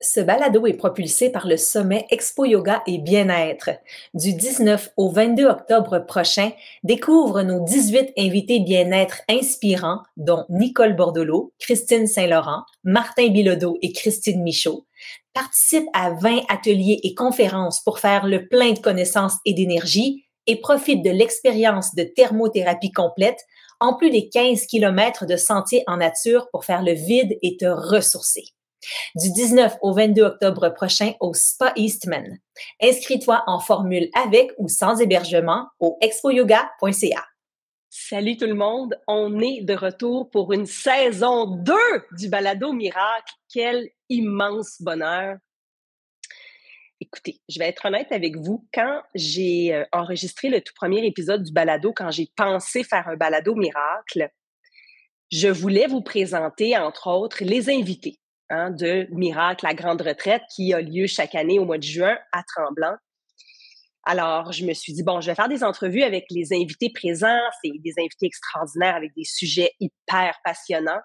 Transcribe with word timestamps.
Ce 0.00 0.20
balado 0.20 0.64
est 0.66 0.74
propulsé 0.74 1.30
par 1.30 1.48
le 1.48 1.56
sommet 1.56 2.06
Expo 2.12 2.44
Yoga 2.44 2.84
et 2.86 2.98
Bien-être. 2.98 3.70
Du 4.14 4.32
19 4.32 4.90
au 4.96 5.10
22 5.10 5.44
octobre 5.46 5.98
prochain, 5.98 6.52
découvre 6.84 7.42
nos 7.42 7.64
18 7.64 8.12
invités 8.16 8.60
bien-être 8.60 9.22
inspirants, 9.28 10.02
dont 10.16 10.44
Nicole 10.50 10.94
Bordelot, 10.94 11.52
Christine 11.58 12.06
Saint-Laurent, 12.06 12.62
Martin 12.84 13.26
Bilodeau 13.30 13.76
et 13.82 13.92
Christine 13.92 14.44
Michaud. 14.44 14.86
Participe 15.34 15.86
à 15.94 16.12
20 16.12 16.42
ateliers 16.48 17.00
et 17.02 17.16
conférences 17.16 17.80
pour 17.80 17.98
faire 17.98 18.24
le 18.24 18.46
plein 18.46 18.74
de 18.74 18.78
connaissances 18.78 19.38
et 19.44 19.52
d'énergie 19.52 20.26
et 20.46 20.60
profite 20.60 21.04
de 21.04 21.10
l'expérience 21.10 21.96
de 21.96 22.04
thermothérapie 22.04 22.92
complète, 22.92 23.40
en 23.80 23.94
plus 23.94 24.10
des 24.10 24.28
15 24.28 24.66
km 24.66 25.26
de 25.26 25.36
sentiers 25.36 25.82
en 25.88 25.96
nature 25.96 26.48
pour 26.52 26.64
faire 26.64 26.82
le 26.82 26.92
vide 26.92 27.36
et 27.42 27.56
te 27.56 27.66
ressourcer 27.66 28.44
du 29.14 29.32
19 29.32 29.76
au 29.82 29.92
22 29.92 30.22
octobre 30.22 30.68
prochain 30.70 31.12
au 31.20 31.34
Spa 31.34 31.72
Eastman. 31.76 32.38
Inscris-toi 32.82 33.42
en 33.46 33.60
formule 33.60 34.08
avec 34.14 34.52
ou 34.58 34.68
sans 34.68 35.00
hébergement 35.00 35.68
au 35.80 35.98
expoyoga.ca. 36.00 37.24
Salut 37.90 38.36
tout 38.36 38.46
le 38.46 38.54
monde, 38.54 38.94
on 39.06 39.40
est 39.40 39.62
de 39.62 39.74
retour 39.74 40.30
pour 40.30 40.52
une 40.52 40.66
saison 40.66 41.46
2 41.46 41.74
du 42.12 42.28
Balado 42.28 42.72
Miracle. 42.72 43.32
Quel 43.52 43.88
immense 44.10 44.80
bonheur. 44.80 45.38
Écoutez, 47.00 47.40
je 47.48 47.58
vais 47.58 47.68
être 47.68 47.86
honnête 47.86 48.10
avec 48.10 48.36
vous. 48.36 48.66
Quand 48.74 49.02
j'ai 49.14 49.72
euh, 49.72 49.84
enregistré 49.92 50.48
le 50.48 50.60
tout 50.60 50.74
premier 50.74 51.06
épisode 51.06 51.44
du 51.44 51.52
Balado, 51.52 51.92
quand 51.94 52.10
j'ai 52.10 52.28
pensé 52.36 52.82
faire 52.82 53.08
un 53.08 53.16
Balado 53.16 53.54
Miracle, 53.54 54.28
je 55.30 55.48
voulais 55.48 55.86
vous 55.86 56.02
présenter, 56.02 56.76
entre 56.76 57.06
autres, 57.08 57.44
les 57.44 57.70
invités 57.70 58.18
Hein, 58.50 58.70
de 58.70 59.06
Miracle, 59.10 59.66
la 59.66 59.74
grande 59.74 60.00
retraite 60.00 60.42
qui 60.54 60.72
a 60.72 60.80
lieu 60.80 61.06
chaque 61.06 61.34
année 61.34 61.58
au 61.58 61.66
mois 61.66 61.76
de 61.76 61.82
juin 61.82 62.18
à 62.32 62.42
Tremblant. 62.42 62.96
Alors, 64.04 64.52
je 64.52 64.64
me 64.64 64.72
suis 64.72 64.94
dit, 64.94 65.02
bon, 65.02 65.20
je 65.20 65.26
vais 65.26 65.34
faire 65.34 65.50
des 65.50 65.62
entrevues 65.62 66.02
avec 66.02 66.24
les 66.30 66.54
invités 66.54 66.90
présents. 66.90 67.40
C'est 67.62 67.72
des 67.78 67.92
invités 67.98 68.24
extraordinaires 68.24 68.96
avec 68.96 69.12
des 69.14 69.24
sujets 69.24 69.72
hyper 69.80 70.38
passionnants. 70.42 71.02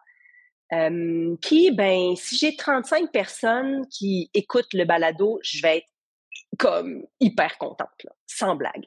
Euh, 0.72 1.36
puis, 1.42 1.72
ben, 1.72 2.16
si 2.16 2.38
j'ai 2.38 2.56
35 2.56 3.12
personnes 3.12 3.86
qui 3.90 4.32
écoutent 4.34 4.74
le 4.74 4.86
balado, 4.86 5.40
je 5.44 5.62
vais 5.62 5.80
être 5.80 5.90
comme 6.58 7.06
hyper 7.20 7.58
contente, 7.58 7.90
sans 8.26 8.56
blague. 8.56 8.86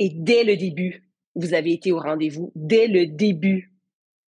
Et 0.00 0.10
dès 0.12 0.42
le 0.42 0.56
début, 0.56 1.08
vous 1.36 1.54
avez 1.54 1.72
été 1.72 1.92
au 1.92 2.00
rendez-vous. 2.00 2.50
Dès 2.56 2.88
le 2.88 3.06
début, 3.06 3.72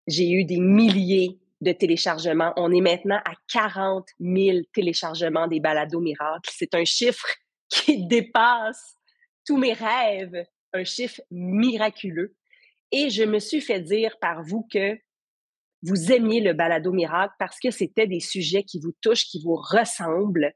j'ai 0.05 0.29
eu 0.29 0.45
des 0.45 0.59
milliers 0.59 1.39
de 1.61 1.71
téléchargements. 1.71 2.53
On 2.55 2.71
est 2.71 2.81
maintenant 2.81 3.19
à 3.25 3.33
40 3.51 4.07
000 4.19 4.59
téléchargements 4.73 5.47
des 5.47 5.59
balados 5.59 5.99
miracles. 5.99 6.49
C'est 6.51 6.75
un 6.75 6.85
chiffre 6.85 7.27
qui 7.69 8.05
dépasse 8.05 8.95
tous 9.45 9.57
mes 9.57 9.73
rêves, 9.73 10.45
un 10.73 10.83
chiffre 10.83 11.21
miraculeux. 11.31 12.35
Et 12.91 13.09
je 13.09 13.23
me 13.23 13.39
suis 13.39 13.61
fait 13.61 13.81
dire 13.81 14.17
par 14.19 14.43
vous 14.43 14.67
que 14.71 14.97
vous 15.83 16.11
aimiez 16.11 16.41
le 16.41 16.53
balado 16.53 16.91
miracle 16.91 17.33
parce 17.39 17.59
que 17.59 17.71
c'était 17.71 18.07
des 18.07 18.19
sujets 18.19 18.63
qui 18.63 18.79
vous 18.79 18.93
touchent, 19.01 19.25
qui 19.25 19.41
vous 19.43 19.55
ressemblent. 19.55 20.53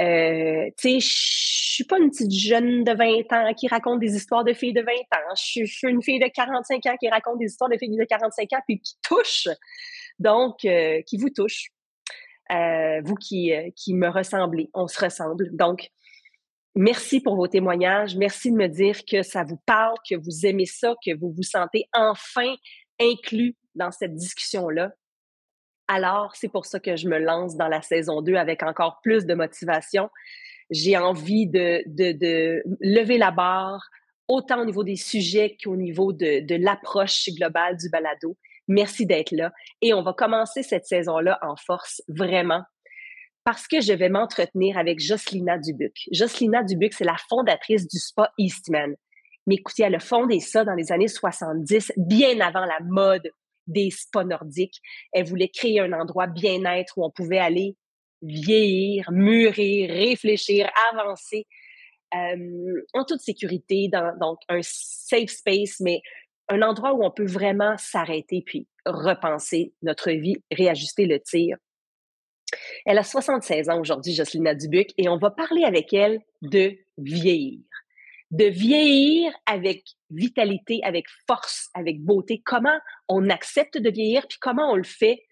Euh, 0.00 0.70
tu 0.78 1.00
sais, 1.00 1.00
je 1.00 1.74
suis 1.74 1.84
pas 1.84 1.98
une 1.98 2.10
petite 2.10 2.32
jeune 2.32 2.84
de 2.84 2.92
20 2.92 3.32
ans 3.32 3.54
qui 3.54 3.68
raconte 3.68 4.00
des 4.00 4.16
histoires 4.16 4.44
de 4.44 4.52
filles 4.52 4.72
de 4.72 4.80
20 4.80 4.92
ans. 4.92 5.34
Je 5.36 5.64
suis 5.64 5.88
une 5.88 6.02
fille 6.02 6.18
de 6.18 6.28
45 6.28 6.86
ans 6.86 6.96
qui 6.98 7.08
raconte 7.08 7.38
des 7.38 7.46
histoires 7.46 7.70
de 7.70 7.76
filles 7.76 7.96
de 7.96 8.04
45 8.04 8.52
ans 8.54 8.62
puis 8.66 8.80
qui 8.80 8.94
touche 9.02 9.46
donc 10.20 10.64
euh, 10.64 11.02
qui 11.02 11.16
vous 11.16 11.30
touche. 11.30 11.70
Euh, 12.52 13.00
vous 13.04 13.14
qui, 13.14 13.52
euh, 13.52 13.70
qui 13.76 13.94
me 13.94 14.08
ressemblez, 14.08 14.70
on 14.74 14.88
se 14.88 15.04
ressemble. 15.04 15.54
Donc, 15.54 15.88
merci 16.74 17.20
pour 17.20 17.36
vos 17.36 17.46
témoignages. 17.46 18.16
Merci 18.16 18.50
de 18.50 18.56
me 18.56 18.66
dire 18.66 19.04
que 19.04 19.22
ça 19.22 19.44
vous 19.44 19.60
parle, 19.66 19.94
que 20.08 20.16
vous 20.16 20.46
aimez 20.46 20.66
ça, 20.66 20.94
que 21.04 21.16
vous 21.16 21.32
vous 21.32 21.44
sentez 21.44 21.88
enfin 21.92 22.54
inclus 23.00 23.56
dans 23.76 23.92
cette 23.92 24.14
discussion-là. 24.14 24.92
Alors, 25.86 26.34
c'est 26.34 26.48
pour 26.48 26.66
ça 26.66 26.80
que 26.80 26.96
je 26.96 27.08
me 27.08 27.18
lance 27.18 27.56
dans 27.56 27.68
la 27.68 27.82
saison 27.82 28.20
2 28.20 28.34
avec 28.34 28.64
encore 28.64 29.00
plus 29.02 29.26
de 29.26 29.34
motivation. 29.34 30.08
J'ai 30.70 30.96
envie 30.96 31.46
de, 31.46 31.82
de, 31.86 32.62
lever 32.80 33.18
la 33.18 33.30
barre, 33.30 33.88
autant 34.28 34.62
au 34.62 34.64
niveau 34.64 34.84
des 34.84 34.96
sujets 34.96 35.56
qu'au 35.62 35.76
niveau 35.76 36.12
de, 36.12 36.44
de 36.44 36.54
l'approche 36.56 37.28
globale 37.30 37.76
du 37.76 37.88
balado. 37.90 38.36
Merci 38.70 39.04
d'être 39.04 39.32
là. 39.32 39.50
Et 39.82 39.92
on 39.94 40.02
va 40.02 40.12
commencer 40.12 40.62
cette 40.62 40.86
saison-là 40.86 41.40
en 41.42 41.56
force, 41.56 42.02
vraiment, 42.06 42.62
parce 43.42 43.66
que 43.66 43.80
je 43.80 43.92
vais 43.92 44.08
m'entretenir 44.08 44.78
avec 44.78 45.00
Jocelina 45.00 45.58
Dubuc. 45.58 46.08
Jocelina 46.12 46.62
Dubuc, 46.62 46.94
c'est 46.94 47.04
la 47.04 47.16
fondatrice 47.28 47.88
du 47.88 47.98
spa 47.98 48.32
Eastman. 48.38 48.94
Mais 49.48 49.56
écoutez, 49.56 49.82
elle 49.82 49.96
a 49.96 50.00
fondé 50.00 50.38
ça 50.38 50.64
dans 50.64 50.74
les 50.74 50.92
années 50.92 51.08
70, 51.08 51.94
bien 51.96 52.38
avant 52.38 52.64
la 52.64 52.78
mode 52.84 53.32
des 53.66 53.90
spas 53.90 54.22
nordiques. 54.22 54.80
Elle 55.12 55.26
voulait 55.26 55.48
créer 55.48 55.80
un 55.80 55.92
endroit 55.92 56.28
bien-être 56.28 56.96
où 56.96 57.04
on 57.04 57.10
pouvait 57.10 57.38
aller 57.38 57.76
vieillir, 58.22 59.10
mûrir, 59.10 59.90
réfléchir, 59.90 60.70
avancer 60.92 61.48
euh, 62.14 62.86
en 62.92 63.04
toute 63.04 63.20
sécurité, 63.20 63.88
dans 63.92 64.16
donc 64.16 64.38
un 64.48 64.60
safe 64.62 65.30
space, 65.30 65.80
mais 65.80 66.02
un 66.50 66.62
endroit 66.62 66.92
où 66.92 67.04
on 67.04 67.10
peut 67.10 67.26
vraiment 67.26 67.76
s'arrêter 67.78 68.42
puis 68.44 68.66
repenser 68.84 69.72
notre 69.82 70.10
vie, 70.10 70.36
réajuster 70.50 71.06
le 71.06 71.20
tir. 71.20 71.56
Elle 72.84 72.98
a 72.98 73.04
76 73.04 73.70
ans 73.70 73.80
aujourd'hui, 73.80 74.12
Jocelyne 74.12 74.52
Dubuc, 74.54 74.90
et 74.98 75.08
on 75.08 75.16
va 75.16 75.30
parler 75.30 75.64
avec 75.64 75.92
elle 75.92 76.20
de 76.42 76.76
vieillir. 76.98 77.60
De 78.32 78.44
vieillir 78.44 79.32
avec 79.46 79.84
vitalité, 80.10 80.80
avec 80.82 81.06
force, 81.26 81.68
avec 81.74 82.00
beauté. 82.00 82.42
Comment 82.44 82.78
on 83.08 83.28
accepte 83.30 83.78
de 83.78 83.90
vieillir, 83.90 84.26
puis 84.28 84.38
comment 84.40 84.72
on 84.72 84.76
le 84.76 84.84
fait 84.84 85.22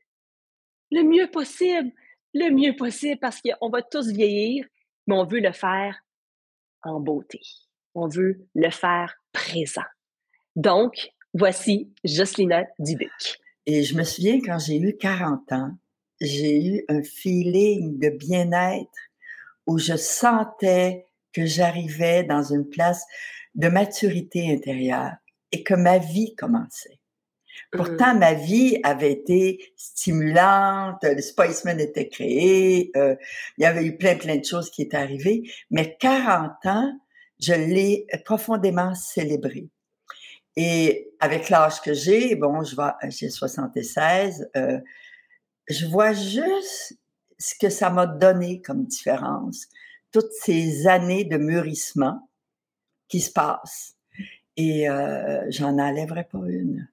le 0.91 1.03
mieux 1.03 1.31
possible. 1.31 1.91
Le 2.35 2.51
mieux 2.51 2.77
possible, 2.77 3.19
parce 3.21 3.41
qu'on 3.41 3.71
va 3.71 3.83
tous 3.83 4.09
vieillir, 4.13 4.65
mais 5.07 5.15
on 5.15 5.25
veut 5.25 5.41
le 5.41 5.53
faire 5.53 5.99
en 6.83 7.01
beauté. 7.01 7.41
On 7.95 8.07
veut 8.07 8.47
le 8.55 8.71
faire 8.71 9.15
présent. 9.33 9.83
Donc, 10.59 11.13
voici 11.35 11.89
Jocelyn 12.03 12.65
Dubuc. 12.81 13.39
Et 13.67 13.85
je 13.85 13.95
me 13.95 14.03
souviens 14.03 14.41
quand 14.41 14.59
j'ai 14.59 14.77
eu 14.77 14.97
40 14.97 15.53
ans, 15.53 15.71
j'ai 16.21 16.67
eu 16.67 16.85
un 16.89 17.01
feeling 17.05 17.97
de 18.01 18.09
bien-être 18.09 18.91
où 19.69 19.79
je 19.79 19.95
sentais 19.97 21.07
que 21.33 21.47
j'arrivais 21.47 22.25
dans 22.25 22.43
une 22.43 22.69
place 22.69 23.05
de 23.55 23.69
maturité 23.69 24.53
intérieure 24.53 25.13
et 25.53 25.63
que 25.63 25.75
ma 25.75 25.99
vie 25.99 26.35
commençait. 26.35 26.99
Pourtant, 27.71 28.17
mmh. 28.17 28.19
ma 28.19 28.35
vie 28.35 28.81
avait 28.83 29.13
été 29.13 29.73
stimulante, 29.77 31.05
le 31.05 31.23
Spiceman 31.23 31.79
était 31.79 32.09
créé, 32.09 32.91
euh, 32.97 33.15
il 33.59 33.63
y 33.63 33.65
avait 33.65 33.85
eu 33.85 33.97
plein, 33.97 34.17
plein 34.17 34.39
de 34.39 34.45
choses 34.45 34.71
qui 34.71 34.83
étaient 34.83 34.97
arrivées, 34.97 35.49
mais 35.71 35.97
40 36.01 36.51
ans, 36.65 37.01
je 37.39 37.53
l'ai 37.53 38.09
profondément 38.25 38.97
célébré. 38.97 39.69
Et 40.61 41.15
avec 41.21 41.51
l'âge 41.51 41.81
que 41.81 41.95
j'ai, 41.95 42.35
bon, 42.35 42.65
je 42.65 42.75
vois, 42.75 42.97
j'ai 43.05 43.31
76, 43.31 44.51
euh, 44.57 44.81
je 45.69 45.87
vois 45.87 46.13
juste 46.13 46.99
ce 47.39 47.55
que 47.61 47.71
ça 47.71 47.91
m'a 47.91 48.07
donné 48.07 48.61
comme 48.61 48.85
différence, 48.85 49.69
toutes 50.11 50.33
ces 50.33 50.89
années 50.89 51.23
de 51.23 51.37
mûrissement 51.37 52.29
qui 53.07 53.21
se 53.21 53.31
passent. 53.31 53.95
Et 54.57 54.91
euh, 54.91 55.49
j'en 55.49 55.79
enlèverai 55.79 56.25
pas 56.25 56.41
une. 56.49 56.89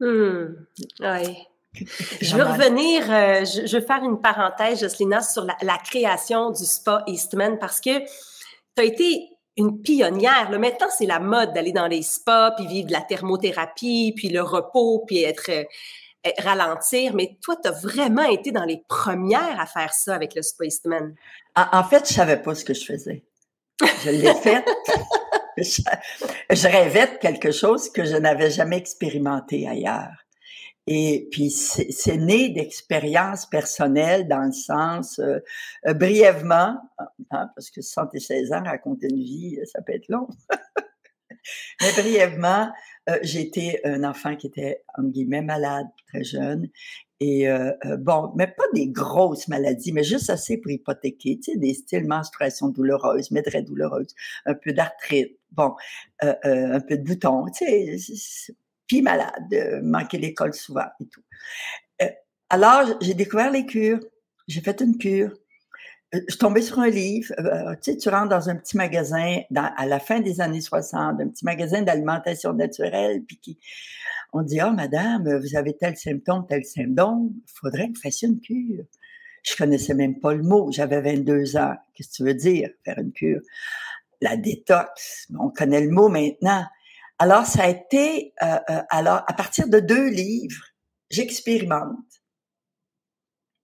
Mmh, 0.00 0.66
oui. 0.98 1.38
Je 2.20 2.36
veux 2.36 2.42
revenir, 2.42 3.08
euh, 3.12 3.44
je, 3.44 3.68
je, 3.68 3.76
veux 3.78 3.84
faire 3.84 4.02
une 4.02 4.20
parenthèse, 4.20 4.80
Jocelyn, 4.80 5.20
sur 5.20 5.44
la, 5.44 5.56
la, 5.62 5.78
création 5.78 6.50
du 6.50 6.64
spa 6.64 7.04
Eastman 7.06 7.60
parce 7.60 7.80
que 7.80 8.00
tu 8.00 8.06
as 8.78 8.82
été 8.82 9.33
une 9.56 9.80
pionnière. 9.82 10.50
Là. 10.50 10.58
Maintenant, 10.58 10.88
c'est 10.96 11.06
la 11.06 11.20
mode 11.20 11.52
d'aller 11.52 11.72
dans 11.72 11.86
les 11.86 12.02
spas, 12.02 12.52
puis 12.52 12.66
vivre 12.66 12.88
de 12.88 12.92
la 12.92 13.00
thermothérapie, 13.00 14.12
puis 14.16 14.28
le 14.28 14.42
repos, 14.42 15.04
puis 15.06 15.22
être, 15.22 15.50
euh, 15.50 15.64
ralentir. 16.38 17.14
Mais 17.14 17.36
toi, 17.42 17.56
tu 17.62 17.68
as 17.68 17.72
vraiment 17.72 18.24
été 18.24 18.50
dans 18.50 18.64
les 18.64 18.82
premières 18.88 19.60
à 19.60 19.66
faire 19.66 19.92
ça 19.92 20.14
avec 20.14 20.34
le 20.34 20.42
Spaceman. 20.42 21.14
En, 21.56 21.66
en 21.72 21.84
fait, 21.84 22.08
je 22.08 22.14
savais 22.14 22.40
pas 22.40 22.54
ce 22.54 22.64
que 22.64 22.74
je 22.74 22.84
faisais. 22.84 23.24
Je 24.04 24.10
l'ai 24.10 24.34
fait. 24.42 24.64
je, 25.56 25.82
je 26.50 26.68
rêvais 26.68 27.06
de 27.06 27.18
quelque 27.18 27.52
chose 27.52 27.90
que 27.90 28.04
je 28.04 28.16
n'avais 28.16 28.50
jamais 28.50 28.78
expérimenté 28.78 29.68
ailleurs. 29.68 30.23
Et 30.86 31.28
puis 31.30 31.50
c'est 31.50 32.16
né 32.18 32.50
d'expériences 32.50 33.46
personnelles 33.46 34.28
dans 34.28 34.42
le 34.42 34.52
sens 34.52 35.18
euh, 35.18 35.38
euh, 35.86 35.94
brièvement, 35.94 36.76
hein, 37.30 37.50
parce 37.54 37.70
que 37.70 37.80
76 37.80 38.52
ans 38.52 38.62
raconter 38.64 39.08
une 39.10 39.22
vie, 39.22 39.58
ça 39.64 39.80
peut 39.80 39.94
être 39.94 40.08
long. 40.08 40.28
Mais 41.80 41.92
brièvement, 41.92 42.70
euh, 43.10 43.18
été 43.22 43.80
un 43.84 44.02
enfant 44.04 44.36
qui 44.36 44.46
était, 44.46 44.82
en 44.96 45.04
guillemets, 45.04 45.42
malade, 45.42 45.86
très 46.08 46.24
jeune. 46.24 46.68
Et 47.20 47.48
euh, 47.48 47.72
euh, 47.84 47.96
bon, 47.96 48.32
mais 48.36 48.46
pas 48.48 48.64
des 48.74 48.88
grosses 48.88 49.48
maladies, 49.48 49.92
mais 49.92 50.04
juste 50.04 50.30
assez 50.30 50.58
pour 50.58 50.70
hypothéquer, 50.70 51.38
tu 51.38 51.52
sais, 51.52 51.58
des 51.58 51.74
styles 51.74 52.06
menstruation 52.06 52.68
douloureuse, 52.68 53.30
mais 53.30 53.42
très 53.42 53.62
douloureuse, 53.62 54.14
un 54.46 54.54
peu 54.54 54.72
d'arthrite, 54.72 55.38
bon, 55.52 55.74
un 56.20 56.80
peu 56.80 56.98
de 56.98 57.04
boutons, 57.04 57.46
tu 57.56 57.64
sais, 57.98 58.54
puis 58.86 59.02
malade, 59.02 59.80
manquer 59.82 60.18
l'école 60.18 60.54
souvent 60.54 60.86
et 61.00 61.06
tout. 61.06 61.22
alors, 62.50 62.96
j'ai 63.00 63.14
découvert 63.14 63.50
les 63.50 63.66
cures. 63.66 64.00
J'ai 64.46 64.60
fait 64.60 64.80
une 64.80 64.98
cure. 64.98 65.32
Euh, 66.14 66.20
je 66.28 66.34
suis 66.34 66.38
tombée 66.38 66.62
sur 66.62 66.78
un 66.78 66.88
livre. 66.88 67.32
Euh, 67.38 67.74
tu 67.82 68.08
rentres 68.08 68.28
dans 68.28 68.48
un 68.48 68.56
petit 68.56 68.76
magasin 68.76 69.40
à 69.54 69.86
la 69.86 69.98
fin 69.98 70.20
des 70.20 70.40
années 70.40 70.60
60, 70.60 71.20
un 71.20 71.28
petit 71.28 71.44
magasin 71.44 71.82
d'alimentation 71.82 72.52
naturelle, 72.52 73.22
puis 73.26 73.38
qui, 73.38 73.58
on 74.32 74.42
dit, 74.42 74.60
oh, 74.62 74.72
madame, 74.72 75.38
vous 75.38 75.56
avez 75.56 75.76
tel 75.76 75.96
symptôme, 75.96 76.46
tel 76.48 76.64
symptôme, 76.64 77.32
il 77.34 77.52
faudrait 77.60 77.88
que 77.88 77.94
vous 77.94 78.02
fassiez 78.02 78.28
une 78.28 78.40
cure. 78.40 78.84
Je 79.42 79.56
connaissais 79.56 79.94
même 79.94 80.20
pas 80.20 80.34
le 80.34 80.42
mot. 80.42 80.70
J'avais 80.72 81.00
22 81.00 81.56
ans. 81.56 81.74
Qu'est-ce 81.94 82.08
que 82.08 82.14
tu 82.14 82.24
veux 82.24 82.34
dire, 82.34 82.70
faire 82.84 82.98
une 82.98 83.12
cure? 83.12 83.40
La 84.20 84.36
détox. 84.36 85.28
On 85.38 85.50
connaît 85.50 85.82
le 85.82 85.90
mot 85.90 86.08
maintenant. 86.08 86.64
Alors, 87.18 87.46
ça 87.46 87.64
a 87.64 87.68
été, 87.68 88.34
euh, 88.42 88.58
alors, 88.90 89.22
à 89.26 89.32
partir 89.34 89.68
de 89.68 89.80
deux 89.80 90.08
livres, 90.08 90.64
j'expérimente 91.10 92.22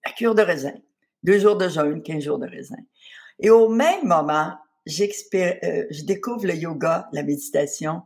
la 0.04 0.12
cure 0.12 0.34
de 0.34 0.42
raisin 0.42 0.74
deux 1.22 1.38
jours 1.38 1.56
de 1.56 1.68
jeûne, 1.68 2.02
15 2.02 2.22
jours 2.22 2.38
de 2.38 2.46
raisin. 2.46 2.78
Et 3.38 3.50
au 3.50 3.68
même 3.68 4.06
moment, 4.06 4.54
euh, 4.88 5.86
je 5.90 6.04
découvre 6.04 6.46
le 6.46 6.54
yoga, 6.54 7.08
la 7.12 7.22
méditation, 7.22 8.02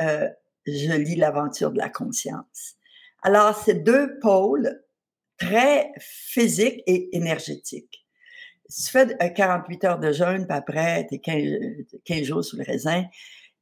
euh, 0.00 0.28
je 0.66 0.92
lis 0.92 1.16
l'aventure 1.16 1.70
de 1.70 1.78
la 1.78 1.88
conscience. 1.88 2.76
Alors, 3.22 3.56
c'est 3.56 3.82
deux 3.82 4.18
pôles 4.20 4.82
très 5.38 5.92
physiques 5.98 6.82
et 6.86 7.16
énergétiques. 7.16 8.06
Tu 8.70 8.90
fais 8.90 9.16
48 9.34 9.84
heures 9.84 9.98
de 9.98 10.12
jeûne, 10.12 10.46
puis 10.46 10.56
après, 10.56 11.06
tu 11.10 11.18
15, 11.18 11.42
15 12.04 12.22
jours 12.22 12.44
sous 12.44 12.56
le 12.56 12.64
raisin, 12.64 13.04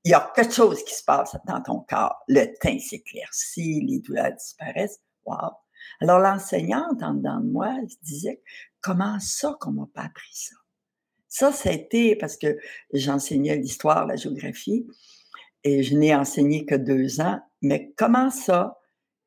il 0.07 0.11
y 0.11 0.15
a 0.15 0.33
quelque 0.37 0.55
chose 0.55 0.85
qui 0.85 0.95
se 0.95 1.03
passe 1.03 1.37
dans 1.49 1.61
ton 1.61 1.81
corps. 1.81 2.23
Le 2.29 2.47
teint 2.61 2.79
s'éclaircit, 2.79 3.81
les 3.85 3.99
douleurs 3.99 4.33
disparaissent. 4.33 5.01
Wow! 5.25 5.51
Alors, 6.01 6.21
l'enseignante 6.21 7.03
en 7.03 7.15
dedans 7.15 7.41
de 7.41 7.51
moi 7.51 7.75
disait, 8.03 8.41
comment 8.81 9.19
ça 9.19 9.57
qu'on 9.59 9.73
m'a 9.73 9.89
pas 9.93 10.03
appris 10.03 10.31
ça? 10.33 10.55
Ça, 11.51 11.73
été 11.73 12.15
parce 12.15 12.37
que 12.37 12.57
j'enseignais 12.93 13.57
l'histoire, 13.57 14.07
la 14.07 14.15
géographie, 14.15 14.87
et 15.65 15.83
je 15.83 15.97
n'ai 15.97 16.15
enseigné 16.15 16.65
que 16.67 16.77
deux 16.77 17.21
ans, 17.21 17.41
mais 17.61 17.93
comment 17.97 18.31
ça 18.31 18.79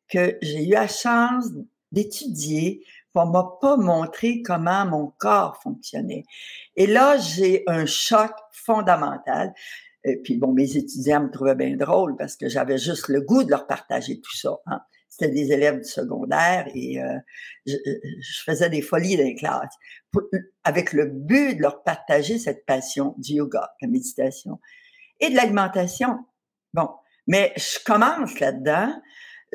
que 0.08 0.38
j'ai 0.42 0.66
eu 0.66 0.72
la 0.72 0.88
chance 0.88 1.48
d'étudier, 1.92 2.86
on 3.16 3.26
m'a 3.26 3.58
pas 3.60 3.76
montré 3.76 4.42
comment 4.44 4.86
mon 4.86 5.08
corps 5.18 5.62
fonctionnait? 5.62 6.24
Et 6.78 6.88
là, 6.88 7.18
j'ai 7.18 7.64
un 7.68 7.86
choc 7.86 8.32
fondamental. 8.54 9.54
Et 10.06 10.18
puis 10.18 10.38
bon, 10.38 10.54
mes 10.54 10.78
étudiants 10.78 11.24
me 11.24 11.30
trouvaient 11.30 11.56
bien 11.56 11.76
drôle 11.76 12.16
parce 12.18 12.36
que 12.36 12.48
j'avais 12.48 12.78
juste 12.78 13.10
le 13.10 13.22
goût 13.22 13.44
de 13.44 13.50
leur 13.50 13.68
partager 13.68 14.22
tout 14.22 14.36
ça. 14.36 14.58
Hein 14.66 14.80
c'était 15.20 15.32
des 15.34 15.52
élèves 15.52 15.80
du 15.80 15.90
secondaire 15.90 16.68
et 16.74 17.02
euh, 17.02 17.18
je, 17.66 17.76
faisais 18.46 18.70
des 18.70 18.82
folies 18.82 19.18
dans 19.18 19.24
les 19.24 19.36
classes 19.36 19.76
avec 20.64 20.94
le 20.94 21.08
but 21.08 21.56
de 21.56 21.62
leur 21.62 21.84
partager 21.84 22.38
cette 22.38 22.66
passion 22.66 23.16
du 23.18 23.34
yoga, 23.34 23.72
la 23.82 23.88
méditation 23.88 24.60
et 25.20 25.30
de 25.30 25.36
l'alimentation. 25.36 26.20
Bon, 26.74 26.90
mais 27.28 27.54
je 27.58 27.84
commence 27.84 28.40
là-dedans, 28.40 28.94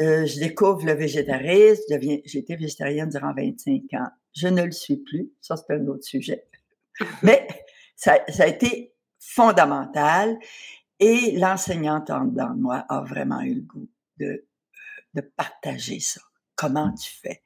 euh, 0.01 0.27
je 0.27 0.41
découvre 0.41 0.85
le 0.85 0.93
végétarisme, 0.93 1.99
j'ai 2.01 2.39
été 2.39 2.57
végétarienne 2.57 3.09
durant 3.09 3.33
25 3.35 3.83
ans. 3.95 4.09
Je 4.37 4.49
ne 4.49 4.65
le 4.65 4.73
suis 4.73 4.97
plus, 4.97 5.31
ça 5.41 5.57
c'est 5.57 5.73
un 5.73 5.87
autre 5.87 6.05
sujet. 6.05 6.47
Mais 7.23 7.47
ça, 7.97 8.19
ça 8.29 8.43
a 8.43 8.47
été 8.49 8.94
fondamental 9.27 10.39
et 11.01 11.33
l'enseignante 11.39 12.11
en 12.11 12.25
dedans 12.25 12.51
de 12.51 12.61
moi 12.61 12.85
a 12.89 13.01
vraiment 13.01 13.41
eu 13.41 13.55
le 13.55 13.63
goût 13.63 13.89
de 14.19 14.47
de 15.15 15.21
partager 15.21 16.01
ça. 16.01 16.21
Comment 16.57 16.93
tu 16.93 17.11
fais? 17.23 17.43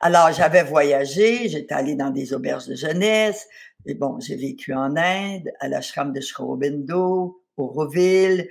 Alors, 0.00 0.32
j'avais 0.32 0.64
voyagé, 0.64 1.48
j'étais 1.48 1.74
allée 1.74 1.94
dans 1.94 2.10
des 2.10 2.32
auberges 2.32 2.66
de 2.66 2.74
jeunesse, 2.74 3.46
et 3.86 3.94
bon, 3.94 4.18
j'ai 4.18 4.36
vécu 4.36 4.74
en 4.74 4.96
Inde, 4.96 5.50
à 5.60 5.68
l'ashram 5.68 6.12
de 6.12 6.20
Shrobindo, 6.20 7.44
au 7.56 7.66
Roville, 7.66 8.48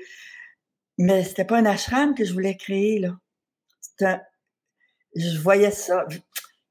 mais 0.97 1.24
c'était 1.24 1.45
pas 1.45 1.57
un 1.57 1.65
ashram 1.65 2.15
que 2.15 2.24
je 2.24 2.33
voulais 2.33 2.56
créer, 2.56 3.00
là. 3.00 3.17
Un, 4.01 4.21
je 5.15 5.38
voyais 5.39 5.71
ça 5.71 6.06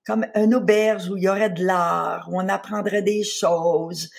comme 0.07 0.27
une 0.35 0.55
auberge 0.55 1.09
où 1.11 1.17
il 1.17 1.25
y 1.25 1.29
aurait 1.29 1.51
de 1.51 1.65
l'art, 1.65 2.29
où 2.31 2.41
on 2.41 2.49
apprendrait 2.49 3.03
des 3.03 3.23
choses. 3.23 4.11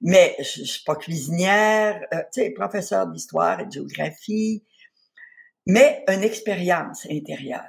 Mais 0.00 0.36
je, 0.38 0.60
je 0.60 0.64
suis 0.64 0.84
pas 0.84 0.96
cuisinière, 0.96 2.02
euh, 2.12 2.18
tu 2.32 2.42
sais, 2.42 2.50
professeur 2.50 3.06
d'histoire 3.06 3.60
et 3.60 3.66
de 3.66 3.72
géographie 3.72 4.62
mais 5.66 6.04
une 6.08 6.22
expérience 6.22 7.06
intérieure 7.10 7.64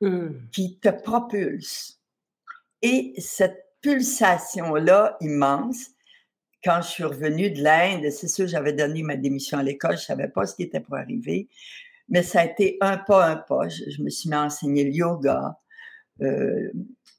hmm. 0.00 0.28
qui 0.52 0.78
te 0.78 0.90
propulse. 0.90 1.98
Et 2.82 3.14
cette 3.18 3.64
pulsation-là 3.80 5.16
immense, 5.20 5.86
quand 6.62 6.80
je 6.82 6.88
suis 6.88 7.04
revenue 7.04 7.50
de 7.50 7.62
l'Inde, 7.62 8.08
c'est 8.10 8.28
sûr, 8.28 8.46
j'avais 8.46 8.72
donné 8.72 9.02
ma 9.02 9.16
démission 9.16 9.58
à 9.58 9.62
l'école, 9.62 9.96
je 9.96 10.04
savais 10.04 10.28
pas 10.28 10.46
ce 10.46 10.54
qui 10.54 10.62
était 10.62 10.80
pour 10.80 10.94
arriver, 10.96 11.48
mais 12.08 12.22
ça 12.22 12.40
a 12.40 12.44
été 12.44 12.76
un 12.80 12.98
pas, 12.98 13.26
un 13.26 13.36
pas. 13.36 13.68
Je, 13.68 14.02
me 14.02 14.10
suis 14.10 14.28
mis 14.28 14.36
à 14.36 14.42
enseigner 14.42 14.84
le 14.84 14.90
yoga. 14.90 15.58
Euh, 16.20 16.70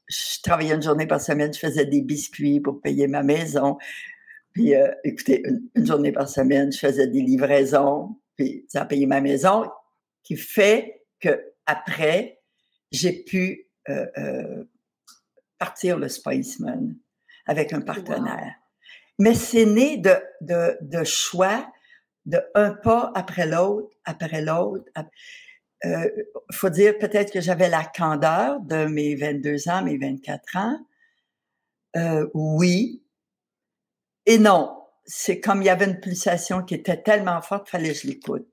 je 0.06 0.40
travaillais 0.42 0.74
une 0.74 0.82
journée 0.82 1.06
par 1.06 1.20
semaine, 1.20 1.52
je 1.52 1.58
faisais 1.58 1.84
des 1.84 2.00
biscuits 2.00 2.60
pour 2.60 2.80
payer 2.80 3.08
ma 3.08 3.22
maison. 3.22 3.76
Puis, 4.54 4.74
euh, 4.74 4.90
écoutez, 5.02 5.42
une, 5.74 5.84
journée 5.84 6.12
par 6.12 6.28
semaine, 6.28 6.72
je 6.72 6.78
faisais 6.78 7.08
des 7.08 7.20
livraisons, 7.20 8.16
puis 8.36 8.64
ça 8.68 8.82
a 8.82 8.84
payé 8.86 9.04
ma 9.04 9.20
maison 9.20 9.68
qui 10.22 10.36
fait 10.36 11.02
que 11.20 11.52
après 11.66 12.40
j'ai 12.90 13.24
pu 13.24 13.68
euh, 13.88 14.06
euh, 14.16 14.64
partir 15.58 15.98
le 15.98 16.08
Spaceman 16.08 16.96
avec 17.46 17.72
un 17.72 17.80
partenaire. 17.80 18.54
Mais 19.18 19.34
c'est 19.34 19.66
né 19.66 19.98
de, 19.98 20.14
de, 20.40 20.78
de, 20.80 21.04
choix, 21.04 21.70
de 22.24 22.40
un 22.54 22.70
pas 22.72 23.12
après 23.14 23.46
l'autre, 23.46 23.96
après 24.04 24.40
l'autre. 24.40 24.84
Il 25.84 25.90
euh, 25.90 26.08
faut 26.52 26.70
dire 26.70 26.96
peut-être 26.98 27.32
que 27.32 27.40
j'avais 27.40 27.68
la 27.68 27.84
candeur 27.84 28.60
de 28.60 28.86
mes 28.86 29.14
22 29.16 29.68
ans, 29.68 29.82
mes 29.82 29.98
24 29.98 30.56
ans. 30.56 30.78
Euh, 31.96 32.26
oui 32.34 33.03
et 34.26 34.38
non. 34.38 34.76
C'est 35.06 35.38
comme 35.38 35.60
il 35.60 35.66
y 35.66 35.70
avait 35.70 35.84
une 35.84 36.00
pulsation 36.00 36.62
qui 36.62 36.74
était 36.74 37.02
tellement 37.02 37.42
forte, 37.42 37.68
fallait 37.68 37.92
que 37.92 37.98
je 37.98 38.06
l'écoute. 38.06 38.48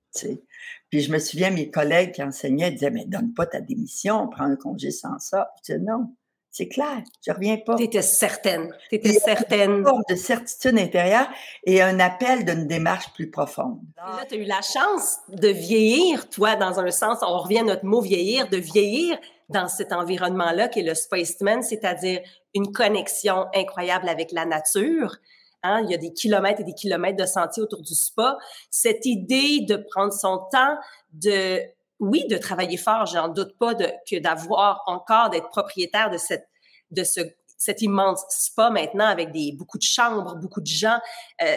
Puis 0.90 1.00
je 1.00 1.12
me 1.12 1.20
souviens, 1.20 1.50
mes 1.50 1.72
collègues 1.72 2.12
qui 2.12 2.24
enseignaient 2.24 2.72
disaient, 2.72 2.92
mais 2.92 3.06
donne 3.06 3.34
pas 3.34 3.46
ta 3.46 3.62
démission, 3.62 4.28
prends 4.28 4.44
un 4.44 4.58
congé 4.58 4.92
sans 4.92 5.18
ça. 5.20 5.50
Je 5.58 5.74
disais, 5.74 5.86
non, 5.86 6.14
c'est 6.50 6.68
clair, 6.68 7.02
je 7.26 7.32
reviens 7.32 7.56
pas. 7.56 7.76
Tu 7.76 7.84
étais 7.84 8.02
certaine. 8.02 8.76
Tu 8.90 8.96
étais 8.96 9.14
certaine. 9.14 9.72
Une 9.72 9.86
forme 9.86 10.04
de 10.10 10.16
certitude 10.16 10.78
intérieure 10.78 11.30
et 11.64 11.82
un 11.82 11.98
appel 12.02 12.44
d'une 12.44 12.68
démarche 12.68 13.14
plus 13.14 13.32
profonde. 13.32 13.80
Et 13.96 14.02
là, 14.02 14.26
tu 14.28 14.36
as 14.36 14.38
eu 14.38 14.44
la 14.44 14.62
chance 14.62 15.20
de 15.30 15.48
vieillir, 15.48 16.30
toi, 16.30 16.58
dans 16.58 16.82
un 16.82 16.92
sens, 16.92 17.20
on 17.22 17.38
revient 17.38 17.60
à 17.60 17.64
notre 17.64 17.86
mot 17.86 18.02
vieillir, 18.02 18.50
de 18.50 18.58
vieillir 18.58 19.18
dans 19.48 19.70
cet 19.70 19.94
environnement-là 19.94 20.68
qui 20.68 20.82
est 20.82 20.84
le 20.84 20.96
Spaceman, 20.96 21.64
c'est-à-dire 21.64 22.20
une 22.54 22.74
connexion 22.74 23.46
incroyable 23.56 24.10
avec 24.10 24.34
la 24.34 24.46
nature, 24.46 25.16
Hein, 25.64 25.82
il 25.84 25.92
y 25.92 25.94
a 25.94 25.98
des 25.98 26.12
kilomètres 26.12 26.62
et 26.62 26.64
des 26.64 26.74
kilomètres 26.74 27.18
de 27.18 27.26
sentiers 27.26 27.62
autour 27.62 27.82
du 27.82 27.94
spa. 27.94 28.38
Cette 28.70 29.06
idée 29.06 29.62
de 29.62 29.76
prendre 29.76 30.12
son 30.12 30.40
temps, 30.52 30.78
de 31.14 31.60
oui, 32.00 32.26
de 32.28 32.38
travailler 32.38 32.78
fort, 32.78 33.06
j'en 33.06 33.28
doute 33.28 33.56
pas, 33.60 33.76
de, 33.76 33.88
que 34.10 34.18
d'avoir 34.20 34.82
encore 34.88 35.30
d'être 35.30 35.50
propriétaire 35.50 36.10
de 36.10 36.18
cette 36.18 36.48
de 36.90 37.04
ce 37.04 37.22
cet 37.58 37.84
immense 37.84 38.26
spa 38.30 38.72
maintenant 38.72 39.06
avec 39.06 39.32
des 39.32 39.52
beaucoup 39.52 39.78
de 39.78 39.84
chambres, 39.84 40.36
beaucoup 40.36 40.62
de 40.62 40.68
gens. 40.68 41.00
Euh, 41.44 41.56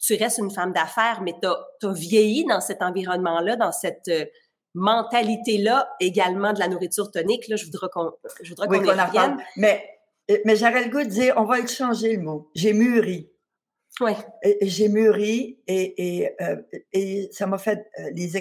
tu 0.00 0.14
restes 0.14 0.38
une 0.38 0.50
femme 0.50 0.72
d'affaires, 0.72 1.20
mais 1.20 1.34
tu 1.42 1.46
as, 1.46 1.92
vieilli 1.92 2.46
dans 2.46 2.62
cet 2.62 2.80
environnement-là, 2.80 3.56
dans 3.56 3.72
cette 3.72 4.08
euh, 4.08 4.24
mentalité-là, 4.72 5.90
également 6.00 6.54
de 6.54 6.58
la 6.58 6.68
nourriture 6.68 7.10
tonique. 7.10 7.48
Là, 7.48 7.56
je 7.56 7.66
voudrais 7.66 7.88
qu'on 7.92 8.12
je 8.40 8.48
voudrais 8.48 8.66
qu'on 8.66 8.78
revienne. 8.78 9.36
Mais 9.56 9.95
mais 10.44 10.56
j'aurais 10.56 10.84
le 10.84 10.90
goût 10.90 11.02
de 11.02 11.08
dire, 11.08 11.34
on 11.36 11.44
va 11.44 11.60
le 11.60 11.66
changer 11.66 12.16
le 12.16 12.22
mot. 12.22 12.50
J'ai 12.54 12.72
mûri. 12.72 13.30
Oui. 14.00 14.12
J'ai 14.62 14.88
mûri 14.88 15.58
et, 15.66 16.18
et, 16.18 16.42
euh, 16.42 16.62
et 16.92 17.28
ça 17.32 17.46
m'a 17.46 17.58
fait, 17.58 17.88
euh, 17.98 18.10
les, 18.12 18.32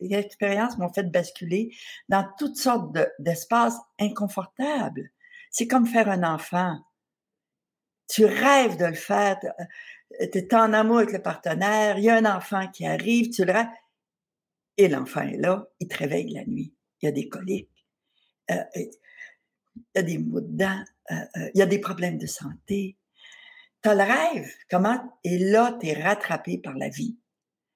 les 0.00 0.14
expériences 0.14 0.78
m'ont 0.78 0.92
fait 0.92 1.04
basculer 1.04 1.70
dans 2.08 2.26
toutes 2.38 2.56
sortes 2.56 2.96
d'espaces 3.18 3.78
inconfortables. 4.00 5.10
C'est 5.50 5.68
comme 5.68 5.86
faire 5.86 6.08
un 6.08 6.22
enfant. 6.22 6.78
Tu 8.08 8.24
rêves 8.24 8.76
de 8.76 8.86
le 8.86 8.94
faire. 8.94 9.38
tu 10.20 10.38
es 10.38 10.54
en 10.54 10.72
amour 10.72 10.98
avec 10.98 11.12
le 11.12 11.22
partenaire, 11.22 11.98
il 11.98 12.04
y 12.04 12.10
a 12.10 12.16
un 12.16 12.36
enfant 12.36 12.68
qui 12.68 12.86
arrive, 12.86 13.30
tu 13.30 13.44
le 13.44 13.52
et 14.76 14.88
l'enfant 14.88 15.22
est 15.22 15.38
là, 15.38 15.66
il 15.80 15.88
te 15.88 15.96
réveille 15.96 16.30
la 16.32 16.44
nuit. 16.44 16.74
Il 17.00 17.06
y 17.06 17.08
a 17.08 17.12
des 17.12 17.28
coliques, 17.28 17.86
euh, 18.50 18.62
il 19.76 19.98
y 19.98 19.98
a 19.98 20.02
des 20.02 20.18
maux 20.18 20.40
de 20.40 20.56
dents, 20.56 20.84
euh, 21.10 21.14
euh, 21.14 21.50
il 21.54 21.58
y 21.58 21.62
a 21.62 21.66
des 21.66 21.78
problèmes 21.78 22.18
de 22.18 22.26
santé. 22.26 22.96
Tu 23.82 23.88
as 23.88 23.94
le 23.94 24.02
rêve, 24.02 24.50
comment? 24.70 24.98
Et 25.24 25.38
là, 25.38 25.76
tu 25.80 25.88
es 25.88 26.02
rattrapé 26.02 26.58
par 26.58 26.74
la 26.74 26.88
vie 26.88 27.18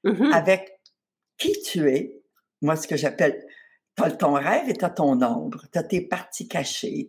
mmh 0.04 0.32
avec 0.32 0.80
qui 1.36 1.52
tu 1.62 1.88
es. 1.90 2.22
Moi, 2.62 2.76
ce 2.76 2.88
que 2.88 2.96
j'appelle, 2.96 3.44
tu 3.96 4.02
as 4.02 4.10
ton 4.10 4.32
rêve 4.32 4.68
et 4.68 4.74
tu 4.74 4.84
as 4.84 4.90
ton 4.90 5.20
ombre, 5.22 5.64
tu 5.72 5.78
as 5.78 5.82
tes 5.82 6.00
parties 6.00 6.48
cachées, 6.48 7.08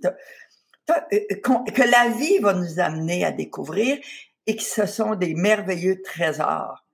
que 0.88 1.90
la 1.90 2.10
vie 2.10 2.40
va 2.40 2.54
nous 2.54 2.80
amener 2.80 3.24
à 3.24 3.32
découvrir 3.32 3.98
et 4.46 4.56
que 4.56 4.64
ce 4.64 4.86
sont 4.86 5.16
des 5.16 5.34
merveilleux 5.36 6.02
trésors. 6.02 6.86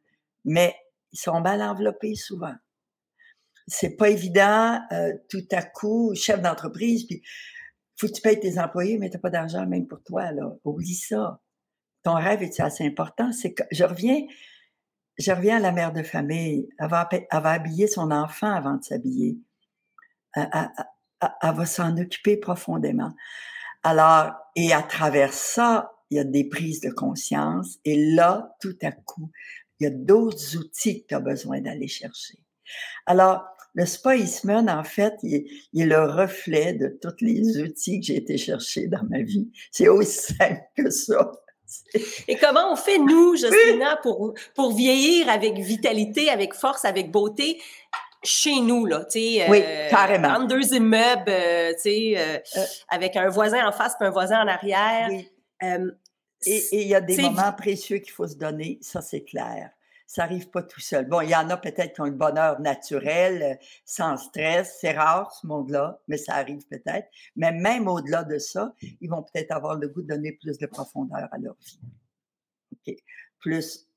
Mais 0.45 0.75
ils 1.11 1.19
sont 1.19 1.41
mal 1.41 1.61
enveloppés 1.61 2.15
souvent 2.15 2.55
c'est 3.67 3.97
pas 3.97 4.09
évident 4.09 4.79
euh, 4.91 5.13
tout 5.29 5.45
à 5.51 5.61
coup, 5.61 6.13
chef 6.15 6.41
d'entreprise, 6.41 7.05
puis 7.05 7.21
faut 7.97 8.07
que 8.07 8.13
tu 8.13 8.21
payes 8.21 8.39
tes 8.39 8.59
employés, 8.59 8.97
mais 8.97 9.09
t'as 9.09 9.19
pas 9.19 9.29
d'argent 9.29 9.65
même 9.65 9.87
pour 9.87 10.01
toi, 10.03 10.31
là. 10.31 10.51
Oublie 10.63 10.95
ça. 10.95 11.41
Ton 12.03 12.13
rêve 12.13 12.43
est 12.43 12.59
assez 12.59 12.85
important? 12.85 13.31
C'est 13.31 13.53
que 13.53 13.63
je 13.71 13.83
reviens, 13.83 14.21
je 15.17 15.31
reviens 15.31 15.57
à 15.57 15.59
la 15.59 15.71
mère 15.71 15.91
de 15.93 16.03
famille. 16.03 16.69
Elle 16.79 16.89
va, 16.89 17.09
habiller 17.31 17.87
son 17.87 18.11
enfant 18.11 18.51
avant 18.51 18.75
de 18.75 18.83
s'habiller. 18.83 19.39
Elle, 20.33 20.47
elle, 21.41 21.55
va 21.55 21.65
s'en 21.65 21.97
occuper 21.97 22.37
profondément. 22.37 23.13
Alors, 23.83 24.33
et 24.55 24.73
à 24.73 24.83
travers 24.83 25.33
ça, 25.33 25.91
il 26.09 26.17
y 26.17 26.19
a 26.19 26.23
des 26.23 26.47
prises 26.47 26.81
de 26.81 26.91
conscience. 26.91 27.77
Et 27.83 28.13
là, 28.13 28.55
tout 28.59 28.77
à 28.83 28.91
coup, 28.91 29.31
il 29.79 29.85
y 29.85 29.87
a 29.87 29.91
d'autres 29.91 30.55
outils 30.55 31.01
que 31.01 31.07
tu 31.07 31.15
as 31.15 31.19
besoin 31.19 31.61
d'aller 31.61 31.87
chercher. 31.87 32.39
Alors, 33.05 33.45
le 33.77 33.85
Spa 33.85 34.15
en 34.15 34.83
fait, 34.83 35.13
il 35.21 35.35
est, 35.35 35.85
le 35.85 36.03
reflet 36.03 36.73
de 36.73 36.97
tous 36.99 37.23
les 37.23 37.61
outils 37.61 37.99
que 37.99 38.07
j'ai 38.07 38.15
été 38.15 38.35
chercher 38.35 38.87
dans 38.87 39.03
ma 39.07 39.21
vie. 39.21 39.51
C'est 39.71 39.87
aussi 39.87 40.33
simple 40.33 40.63
que 40.75 40.89
ça. 40.89 41.31
Et 42.27 42.37
comment 42.37 42.71
on 42.71 42.75
fait, 42.75 42.97
nous, 42.97 43.35
Justina, 43.35 43.97
pour, 44.01 44.33
pour 44.55 44.73
vieillir 44.73 45.29
avec 45.29 45.59
vitalité, 45.59 46.29
avec 46.29 46.55
force, 46.55 46.85
avec 46.85 47.11
beauté? 47.11 47.61
chez 48.23 48.59
nous, 48.61 48.87
là, 48.87 49.05
tu 49.05 49.19
sais. 49.19 49.45
Oui, 49.47 49.61
euh, 49.63 49.89
carrément. 49.89 50.29
Entre 50.29 50.47
deux 50.47 50.73
immeubles, 50.73 51.29
euh, 51.29 51.71
tu 51.73 51.81
sais, 51.81 52.13
euh, 52.17 52.39
avec 52.89 53.15
un 53.15 53.29
voisin 53.29 53.65
en 53.65 53.71
face 53.71 53.93
et 54.01 54.03
un 54.03 54.09
voisin 54.09 54.41
en 54.41 54.47
arrière. 54.47 55.07
Oui. 55.11 55.29
et 56.47 56.81
il 56.81 56.87
y 56.87 56.95
a 56.95 56.99
des 56.99 57.15
moments 57.17 57.53
précieux 57.53 57.99
qu'il 57.99 58.11
faut 58.11 58.27
se 58.27 58.35
donner, 58.35 58.79
ça 58.81 59.01
c'est 59.01 59.23
clair 59.23 59.69
ça 60.07 60.23
n'arrive 60.23 60.49
pas 60.49 60.63
tout 60.63 60.79
seul. 60.79 61.05
Bon, 61.05 61.19
il 61.19 61.29
y 61.29 61.35
en 61.35 61.49
a 61.49 61.57
peut-être 61.57 61.93
qui 61.93 62.01
ont 62.01 62.05
le 62.05 62.11
bonheur 62.11 62.61
naturel, 62.61 63.43
euh, 63.43 63.65
sans 63.83 64.15
stress. 64.15 64.77
C'est 64.79 64.93
rare, 64.93 65.31
ce 65.33 65.45
monde-là, 65.45 65.99
mais 66.07 66.17
ça 66.17 66.35
arrive 66.35 66.65
peut-être. 66.67 67.07
Mais 67.35 67.51
même 67.51 67.87
au-delà 67.89 68.23
de 68.23 68.39
ça, 68.39 68.73
ils 69.01 69.09
vont 69.09 69.21
peut-être 69.21 69.51
avoir 69.51 69.75
le 69.75 69.89
goût 69.89 70.01
de 70.01 70.07
donner 70.07 70.31
plus 70.31 70.57
de 70.57 70.65
profondeur 70.65 71.27
à 71.31 71.37
leur 71.37 71.55
vie. 71.59 71.79
OK. 72.71 72.95
Plus, 73.39 73.87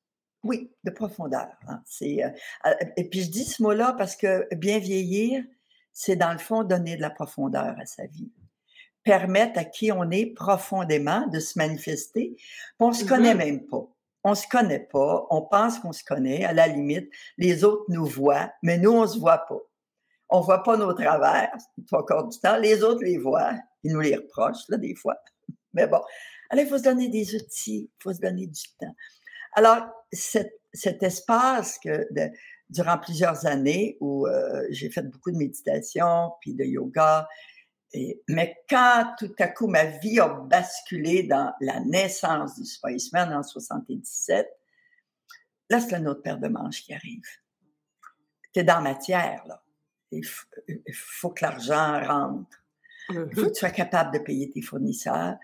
oui, 0.43 0.73
de 0.83 0.91
profondeur. 0.91 1.49
Hein. 1.69 1.81
C'est, 1.87 2.25
euh, 2.25 2.31
euh, 2.67 2.75
et 2.97 3.09
puis, 3.09 3.23
je 3.23 3.31
dis 3.31 3.45
ce 3.45 3.63
mot-là 3.63 3.95
parce 3.97 4.17
que 4.17 4.53
bien 4.57 4.81
vieillir, 4.81 5.45
c'est 5.93 6.17
dans 6.17 6.33
le 6.33 6.39
fond 6.39 6.65
donner 6.65 6.97
de 6.97 7.03
la 7.03 7.11
profondeur 7.11 7.77
à 7.79 7.87
sa 7.87 8.07
vie 8.07 8.31
permettre 9.03 9.59
à 9.59 9.65
qui 9.65 9.91
on 9.93 10.11
est 10.11 10.27
profondément 10.27 11.27
de 11.29 11.41
se 11.41 11.59
manifester. 11.59 12.37
On 12.79 12.93
se 12.93 13.05
connaît 13.07 13.33
mm-hmm. 13.33 13.39
même 13.39 13.67
pas 13.67 13.89
on 14.25 14.35
se 14.35 14.47
connaît 14.49 14.87
pas, 14.93 15.27
on 15.31 15.43
pense 15.43 15.79
qu'on 15.79 15.93
se 15.93 16.05
connaît, 16.05 16.45
à 16.45 16.53
la 16.53 16.67
limite, 16.67 17.11
les 17.39 17.65
autres 17.65 17.85
nous 17.89 18.05
voient, 18.05 18.53
mais 18.63 18.79
nous, 18.79 18.93
on 18.93 19.07
se 19.07 19.19
voit 19.19 19.47
pas. 19.47 19.61
On 20.29 20.41
voit 20.41 20.63
pas 20.63 20.77
nos 20.77 20.93
travers, 20.93 21.51
trois 21.87 22.05
quarts 22.07 22.29
du 22.29 22.39
temps, 22.39 22.57
les 22.57 22.83
autres 22.83 23.03
les 23.03 23.19
voient, 23.19 23.55
ils 23.83 23.93
nous 23.93 24.01
les 24.01 24.17
reprochent, 24.17 24.69
là, 24.69 24.77
des 24.77 24.95
fois. 24.95 25.17
Mais 25.73 25.87
bon, 25.87 26.01
alors, 26.51 26.65
il 26.65 26.69
faut 26.69 26.79
se 26.79 26.83
donner 26.83 27.09
des 27.09 27.35
outils, 27.35 27.91
il 27.91 28.03
faut 28.03 28.13
se 28.13 28.21
donner 28.21 28.47
du 28.47 28.63
temps. 28.79 28.95
Alors, 29.55 29.87
cet, 30.13 31.03
espace 31.03 31.79
que 31.79 32.07
durant 32.69 32.99
plusieurs 32.99 33.47
années 33.47 33.97
où 34.01 34.27
euh, 34.27 34.67
j'ai 34.71 34.91
fait 34.91 35.03
beaucoup 35.03 35.31
de 35.31 35.37
méditation, 35.37 36.33
puis 36.41 36.55
de 36.55 36.65
yoga, 36.65 37.29
mais 38.29 38.57
quand 38.69 39.15
tout 39.19 39.35
à 39.39 39.49
coup 39.49 39.67
ma 39.67 39.85
vie 39.85 40.21
a 40.21 40.29
basculé 40.29 41.25
dans 41.25 41.53
la 41.61 41.81
naissance 41.81 42.57
du 42.57 42.65
Spiceman 42.65 43.33
en 43.33 43.43
77, 43.43 44.49
là, 45.71 45.81
c'est 45.81 45.95
un 45.95 46.07
autre 46.07 46.23
paire 46.23 46.39
de 46.39 46.49
manches 46.49 46.83
qui 46.83 46.95
arrive. 46.95 47.27
Tu 48.53 48.61
es 48.61 48.65
dans 48.65 48.81
matière, 48.81 49.45
là. 49.47 49.63
Il 50.13 50.25
faut, 50.93 51.31
que 51.31 51.45
l'argent 51.45 52.05
rentre. 52.05 52.65
Il 53.11 53.33
faut 53.33 53.47
que 53.47 53.53
tu 53.53 53.61
sois 53.61 53.71
capable 53.71 54.13
de 54.13 54.19
payer 54.19 54.51
tes 54.51 54.61
fournisseurs. 54.61 55.37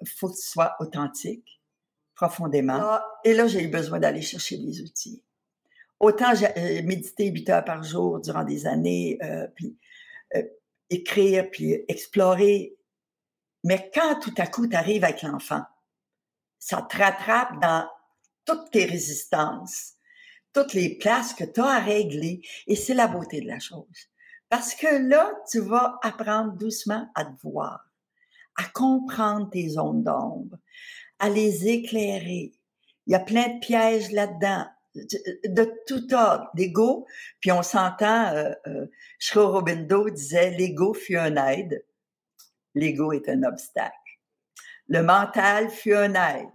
Il 0.00 0.08
faut 0.08 0.28
que 0.28 0.34
tu 0.34 0.42
sois 0.42 0.74
authentique, 0.80 1.62
profondément. 2.16 2.80
Ah, 2.80 3.06
et 3.22 3.34
là, 3.34 3.46
j'ai 3.46 3.62
eu 3.62 3.68
besoin 3.68 4.00
d'aller 4.00 4.20
chercher 4.20 4.58
des 4.58 4.80
outils. 4.82 5.22
Autant 6.00 6.34
j'ai 6.34 6.82
médité 6.82 7.30
8 7.30 7.50
heures 7.50 7.64
par 7.64 7.84
jour 7.84 8.20
durant 8.20 8.42
des 8.42 8.66
années, 8.66 9.16
euh, 9.22 9.46
puis 9.54 9.78
euh, 10.34 10.42
écrire, 10.90 11.50
puis 11.50 11.84
explorer. 11.88 12.76
Mais 13.64 13.90
quand 13.94 14.20
tout 14.20 14.34
à 14.38 14.46
coup 14.46 14.66
tu 14.66 14.76
arrives 14.76 15.04
avec 15.04 15.22
l'enfant, 15.22 15.62
ça 16.58 16.82
te 16.82 16.96
rattrape 16.96 17.60
dans 17.60 17.88
toutes 18.44 18.70
tes 18.70 18.84
résistances, 18.84 19.94
toutes 20.52 20.74
les 20.74 20.96
places 20.96 21.34
que 21.34 21.44
tu 21.44 21.60
as 21.60 21.66
à 21.66 21.80
régler, 21.80 22.40
et 22.66 22.76
c'est 22.76 22.94
la 22.94 23.08
beauté 23.08 23.40
de 23.40 23.48
la 23.48 23.58
chose. 23.58 24.08
Parce 24.48 24.74
que 24.74 25.08
là, 25.08 25.32
tu 25.50 25.60
vas 25.60 25.98
apprendre 26.02 26.52
doucement 26.52 27.10
à 27.14 27.24
te 27.24 27.40
voir, 27.42 27.90
à 28.56 28.64
comprendre 28.64 29.50
tes 29.50 29.70
zones 29.70 30.04
d'ombre, 30.04 30.58
à 31.18 31.28
les 31.28 31.68
éclairer. 31.68 32.52
Il 33.06 33.12
y 33.12 33.16
a 33.16 33.20
plein 33.20 33.48
de 33.48 33.60
pièges 33.60 34.10
là-dedans 34.12 34.66
de 34.94 35.82
tout 35.86 36.12
ordre, 36.14 36.50
l'ego. 36.54 37.06
Puis 37.40 37.50
on 37.52 37.62
s'entend, 37.62 38.32
euh, 38.34 38.52
euh, 38.66 40.10
disait, 40.10 40.50
l'ego 40.56 40.94
fut 40.94 41.16
un 41.16 41.36
aide, 41.48 41.84
l'ego 42.74 43.12
est 43.12 43.28
un 43.28 43.42
obstacle. 43.42 43.94
Le 44.88 45.02
mental 45.02 45.70
fut 45.70 45.94
un 45.94 46.14
aide. 46.14 46.48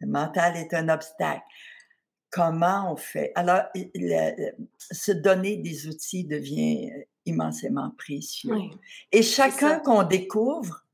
Le 0.00 0.06
mental 0.06 0.56
est 0.56 0.72
un 0.74 0.88
obstacle. 0.88 1.42
Comment 2.30 2.92
on 2.92 2.96
fait? 2.96 3.32
Alors, 3.34 3.62
se 4.78 5.12
donner 5.12 5.56
des 5.56 5.88
outils 5.88 6.24
devient 6.24 6.92
immensément 7.26 7.90
précieux. 7.98 8.54
Et 9.10 9.22
chacun 9.22 9.80
qu'on 9.80 10.04
découvre, 10.04 10.86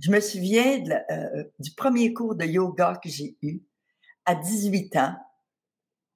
je 0.00 0.10
me 0.10 0.20
souviens 0.20 0.82
euh, 1.10 1.44
du 1.60 1.70
premier 1.72 2.12
cours 2.12 2.34
de 2.34 2.44
yoga 2.44 2.98
que 3.02 3.08
j'ai 3.08 3.36
eu 3.42 3.60
à 4.24 4.34
18 4.34 4.96
ans 4.96 5.16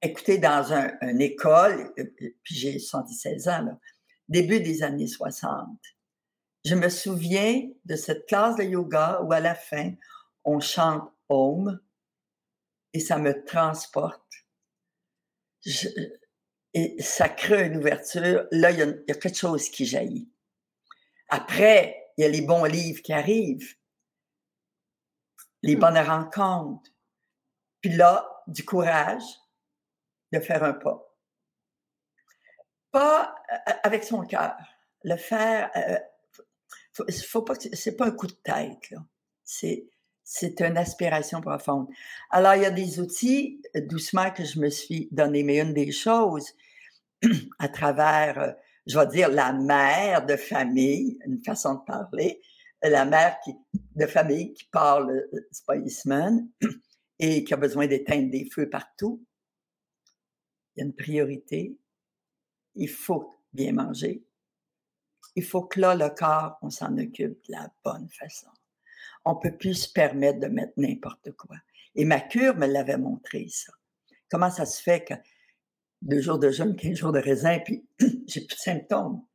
écoutez, 0.01 0.37
dans 0.37 0.73
un, 0.73 0.91
une 1.01 1.21
école, 1.21 1.93
euh, 1.99 2.05
puis 2.43 2.55
j'ai 2.55 2.79
76 2.79 3.47
ans, 3.47 3.61
là, 3.63 3.79
début 4.27 4.59
des 4.59 4.83
années 4.83 5.07
60, 5.07 5.67
je 6.65 6.75
me 6.75 6.89
souviens 6.89 7.69
de 7.85 7.95
cette 7.95 8.27
classe 8.27 8.55
de 8.55 8.63
yoga 8.63 9.21
où 9.23 9.31
à 9.31 9.39
la 9.39 9.55
fin, 9.55 9.93
on 10.43 10.59
chante 10.59 11.11
Om 11.29 11.79
et 12.93 12.99
ça 12.99 13.17
me 13.17 13.45
transporte. 13.45 14.21
et 16.73 17.01
ça 17.01 17.29
crée 17.29 17.67
une 17.67 17.77
ouverture. 17.77 18.47
Là, 18.51 18.71
il 18.71 18.79
y, 18.79 18.81
a, 18.81 18.85
il 18.85 19.03
y, 19.07 19.11
a, 19.11 19.15
quelque 19.15 19.37
chose 19.37 19.69
qui 19.69 19.85
jaillit. 19.85 20.29
Après, 21.29 22.11
il 22.17 22.23
y 22.23 22.25
a 22.25 22.29
les 22.29 22.41
bons 22.41 22.65
livres 22.65 23.01
qui 23.01 23.13
arrivent, 23.13 23.75
les 25.61 25.75
mmh. 25.75 25.79
bonnes 25.79 25.99
rencontres. 25.99 26.91
Puis 27.81 27.91
là, 27.91 28.27
du 28.47 28.65
courage, 28.65 29.23
de 30.31 30.39
faire 30.39 30.63
un 30.63 30.73
pas. 30.73 31.05
Pas 32.91 33.35
euh, 33.51 33.73
avec 33.83 34.03
son 34.03 34.21
cœur. 34.23 34.55
Le 35.03 35.15
faire, 35.15 35.69
euh, 35.75 35.97
faut, 37.27 37.41
pas 37.41 37.53
c'est 37.73 37.95
pas 37.95 38.07
un 38.07 38.11
coup 38.11 38.27
de 38.27 38.33
tête. 38.43 38.93
C'est, 39.43 39.87
c'est 40.23 40.61
une 40.61 40.77
aspiration 40.77 41.41
profonde. 41.41 41.87
Alors, 42.29 42.55
il 42.55 42.63
y 42.63 42.65
a 42.65 42.71
des 42.71 42.99
outils, 42.99 43.61
euh, 43.75 43.81
doucement, 43.81 44.31
que 44.31 44.43
je 44.43 44.59
me 44.59 44.69
suis 44.69 45.07
donné, 45.11 45.43
mais 45.43 45.59
une 45.59 45.73
des 45.73 45.91
choses, 45.91 46.53
à 47.59 47.69
travers, 47.69 48.55
je 48.85 48.97
vais 48.97 49.07
dire, 49.07 49.29
la 49.29 49.53
mère 49.53 50.25
de 50.25 50.35
famille, 50.35 51.17
une 51.25 51.43
façon 51.43 51.75
de 51.75 51.83
parler, 51.85 52.41
la 52.81 53.05
mère 53.05 53.39
qui, 53.43 53.53
de 53.95 54.05
famille 54.05 54.53
qui 54.53 54.65
parle 54.71 55.27
Spiceman 55.51 56.47
et 57.19 57.43
qui 57.43 57.53
a 57.53 57.57
besoin 57.57 57.87
d'éteindre 57.87 58.31
des 58.31 58.47
feux 58.49 58.69
partout, 58.69 59.23
il 60.79 60.83
y 60.83 60.83
a 60.83 60.85
une 60.85 60.93
priorité. 60.93 61.77
Il 62.75 62.89
faut 62.89 63.33
bien 63.53 63.73
manger. 63.73 64.23
Il 65.35 65.43
faut 65.43 65.63
que 65.63 65.79
là, 65.79 65.93
le 65.95 66.09
corps, 66.09 66.57
on 66.61 66.69
s'en 66.69 66.97
occupe 66.97 67.37
de 67.47 67.51
la 67.51 67.69
bonne 67.83 68.09
façon. 68.09 68.47
On 69.25 69.35
peut 69.35 69.55
plus 69.55 69.73
se 69.75 69.91
permettre 69.91 70.39
de 70.39 70.47
mettre 70.47 70.73
n'importe 70.77 71.31
quoi. 71.33 71.57
Et 71.95 72.05
ma 72.05 72.21
cure 72.21 72.55
me 72.55 72.65
l'avait 72.65 72.97
montré, 72.97 73.47
ça. 73.49 73.73
Comment 74.29 74.49
ça 74.49 74.65
se 74.65 74.81
fait 74.81 75.03
que 75.03 75.13
deux 76.01 76.21
jours 76.21 76.39
de 76.39 76.49
jeûne, 76.49 76.75
quinze 76.75 76.97
jours 76.97 77.11
de 77.11 77.19
raisin, 77.19 77.59
puis 77.59 77.85
j'ai 77.99 78.45
plus 78.45 78.55
de 78.55 78.61
symptômes, 78.61 79.25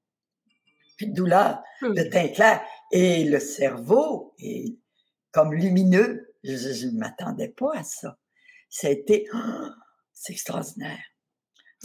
plus 0.96 1.08
de 1.08 1.14
douleur, 1.14 1.62
le 1.82 2.08
teint 2.08 2.28
clair, 2.28 2.64
et 2.90 3.24
le 3.24 3.40
cerveau 3.40 4.34
est 4.38 4.76
comme 5.30 5.52
lumineux. 5.52 6.34
Je 6.42 6.86
ne 6.86 6.98
m'attendais 6.98 7.48
pas 7.48 7.76
à 7.76 7.84
ça. 7.84 8.18
Ça 8.70 8.86
a 8.86 8.90
été, 8.90 9.28
c'est 10.12 10.32
extraordinaire. 10.32 11.02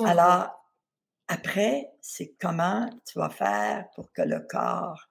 Alors, 0.05 0.49
après, 1.27 1.91
c'est 2.01 2.35
comment 2.39 2.89
tu 3.05 3.19
vas 3.19 3.29
faire 3.29 3.85
pour 3.95 4.11
que 4.11 4.21
le 4.21 4.39
corps 4.39 5.09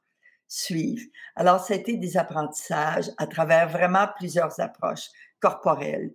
suive. 0.48 1.06
Alors, 1.36 1.60
ça 1.60 1.74
a 1.74 1.76
été 1.76 1.96
des 1.96 2.16
apprentissages 2.16 3.10
à 3.18 3.26
travers 3.26 3.68
vraiment 3.68 4.08
plusieurs 4.16 4.58
approches 4.60 5.08
corporelles. 5.40 6.12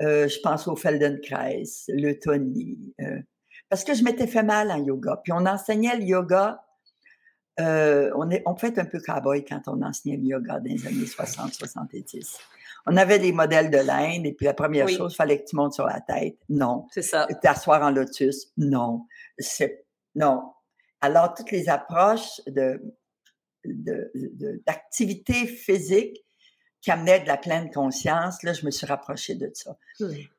Euh, 0.00 0.28
je 0.28 0.38
pense 0.40 0.68
au 0.68 0.76
Feldenkrais, 0.76 1.62
le 1.88 2.12
Tony, 2.14 2.94
euh, 3.00 3.20
parce 3.68 3.84
que 3.84 3.94
je 3.94 4.04
m'étais 4.04 4.26
fait 4.26 4.42
mal 4.42 4.70
en 4.70 4.84
yoga. 4.84 5.20
Puis 5.22 5.32
on 5.32 5.46
enseignait 5.46 5.96
le 5.96 6.04
yoga. 6.04 6.64
Euh, 7.60 8.10
on, 8.16 8.30
est, 8.30 8.42
on 8.46 8.54
peut 8.54 8.68
être 8.68 8.78
un 8.78 8.84
peu 8.84 9.00
cowboy 9.00 9.44
quand 9.44 9.62
on 9.66 9.82
enseignait 9.82 10.16
le 10.16 10.24
yoga 10.24 10.60
dans 10.60 10.64
les 10.64 10.86
années 10.86 11.04
60-70. 11.04 12.38
On 12.86 12.96
avait 12.96 13.18
des 13.18 13.32
modèles 13.32 13.70
de 13.70 13.78
l'Inde 13.78 14.24
et 14.24 14.32
puis 14.32 14.46
la 14.46 14.54
première 14.54 14.88
chose, 14.88 15.12
il 15.12 15.16
fallait 15.16 15.42
que 15.42 15.48
tu 15.48 15.56
montes 15.56 15.74
sur 15.74 15.86
la 15.86 16.00
tête. 16.00 16.36
Non. 16.48 16.86
C'est 16.90 17.02
ça. 17.02 17.26
T'asseoir 17.42 17.82
en 17.82 17.90
lotus. 17.90 18.52
Non. 18.56 19.06
C'est, 19.38 19.84
non. 20.14 20.52
Alors, 21.00 21.34
toutes 21.34 21.50
les 21.50 21.68
approches 21.68 22.40
de, 22.46 22.80
d'activité 23.64 25.46
physique 25.46 26.24
qui 26.80 26.90
amenaient 26.90 27.20
de 27.20 27.26
la 27.26 27.36
pleine 27.36 27.70
conscience, 27.70 28.42
là, 28.42 28.52
je 28.52 28.64
me 28.64 28.70
suis 28.70 28.86
rapprochée 28.86 29.34
de 29.34 29.50
ça. 29.52 29.76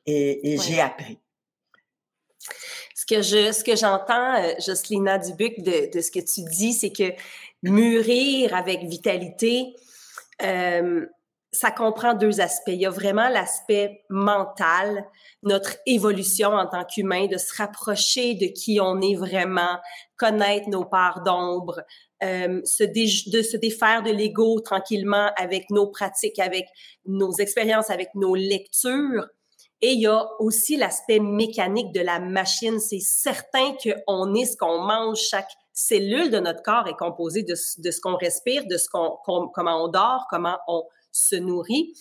Et, 0.05 0.57
j'ai 0.57 0.79
appris. 0.79 1.19
Que 3.09 3.23
je, 3.23 3.51
ce 3.51 3.63
que 3.63 3.75
j'entends, 3.75 4.35
euh, 4.35 4.53
Jocelyn 4.59 5.17
Dubuc, 5.17 5.63
de, 5.63 5.91
de, 5.91 6.01
ce 6.01 6.11
que 6.11 6.19
tu 6.19 6.43
dis, 6.51 6.73
c'est 6.73 6.91
que 6.91 7.11
mûrir 7.63 8.53
avec 8.53 8.83
vitalité, 8.83 9.73
euh, 10.43 11.05
ça 11.51 11.71
comprend 11.71 12.13
deux 12.13 12.39
aspects. 12.39 12.67
Il 12.67 12.81
y 12.81 12.85
a 12.85 12.91
vraiment 12.91 13.27
l'aspect 13.29 14.03
mental, 14.09 15.05
notre 15.41 15.77
évolution 15.87 16.49
en 16.49 16.67
tant 16.67 16.85
qu'humain, 16.85 17.25
de 17.25 17.37
se 17.37 17.55
rapprocher 17.57 18.35
de 18.35 18.45
qui 18.45 18.79
on 18.79 19.01
est 19.01 19.15
vraiment, 19.15 19.79
connaître 20.15 20.69
nos 20.69 20.85
parts 20.85 21.23
d'ombre, 21.23 21.81
euh, 22.21 22.61
de 22.61 23.41
se 23.41 23.57
défaire 23.57 24.03
de 24.03 24.11
l'ego 24.11 24.59
tranquillement 24.59 25.31
avec 25.37 25.69
nos 25.71 25.87
pratiques, 25.87 26.39
avec 26.39 26.67
nos 27.05 27.31
expériences, 27.33 27.89
avec 27.89 28.13
nos 28.13 28.35
lectures. 28.35 29.27
Et 29.81 29.93
il 29.93 30.01
y 30.01 30.07
a 30.07 30.27
aussi 30.39 30.75
l'aspect 30.75 31.19
mécanique 31.19 31.93
de 31.93 32.01
la 32.01 32.19
machine. 32.19 32.79
C'est 32.79 32.99
certain 32.99 33.73
qu'on 33.81 34.33
est 34.33 34.45
ce 34.45 34.57
qu'on 34.57 34.79
mange. 34.79 35.19
Chaque 35.19 35.51
cellule 35.73 36.29
de 36.29 36.39
notre 36.39 36.61
corps 36.61 36.87
est 36.87 36.97
composée 36.97 37.43
de, 37.43 37.53
de 37.53 37.91
ce 37.91 38.01
qu'on 38.01 38.17
respire, 38.17 38.65
de 38.67 38.77
ce 38.77 38.89
qu'on, 38.89 39.17
comment 39.53 39.85
on 39.85 39.87
dort, 39.87 40.25
comment 40.29 40.57
on 40.67 40.83
se 41.11 41.35
nourrit. 41.35 41.93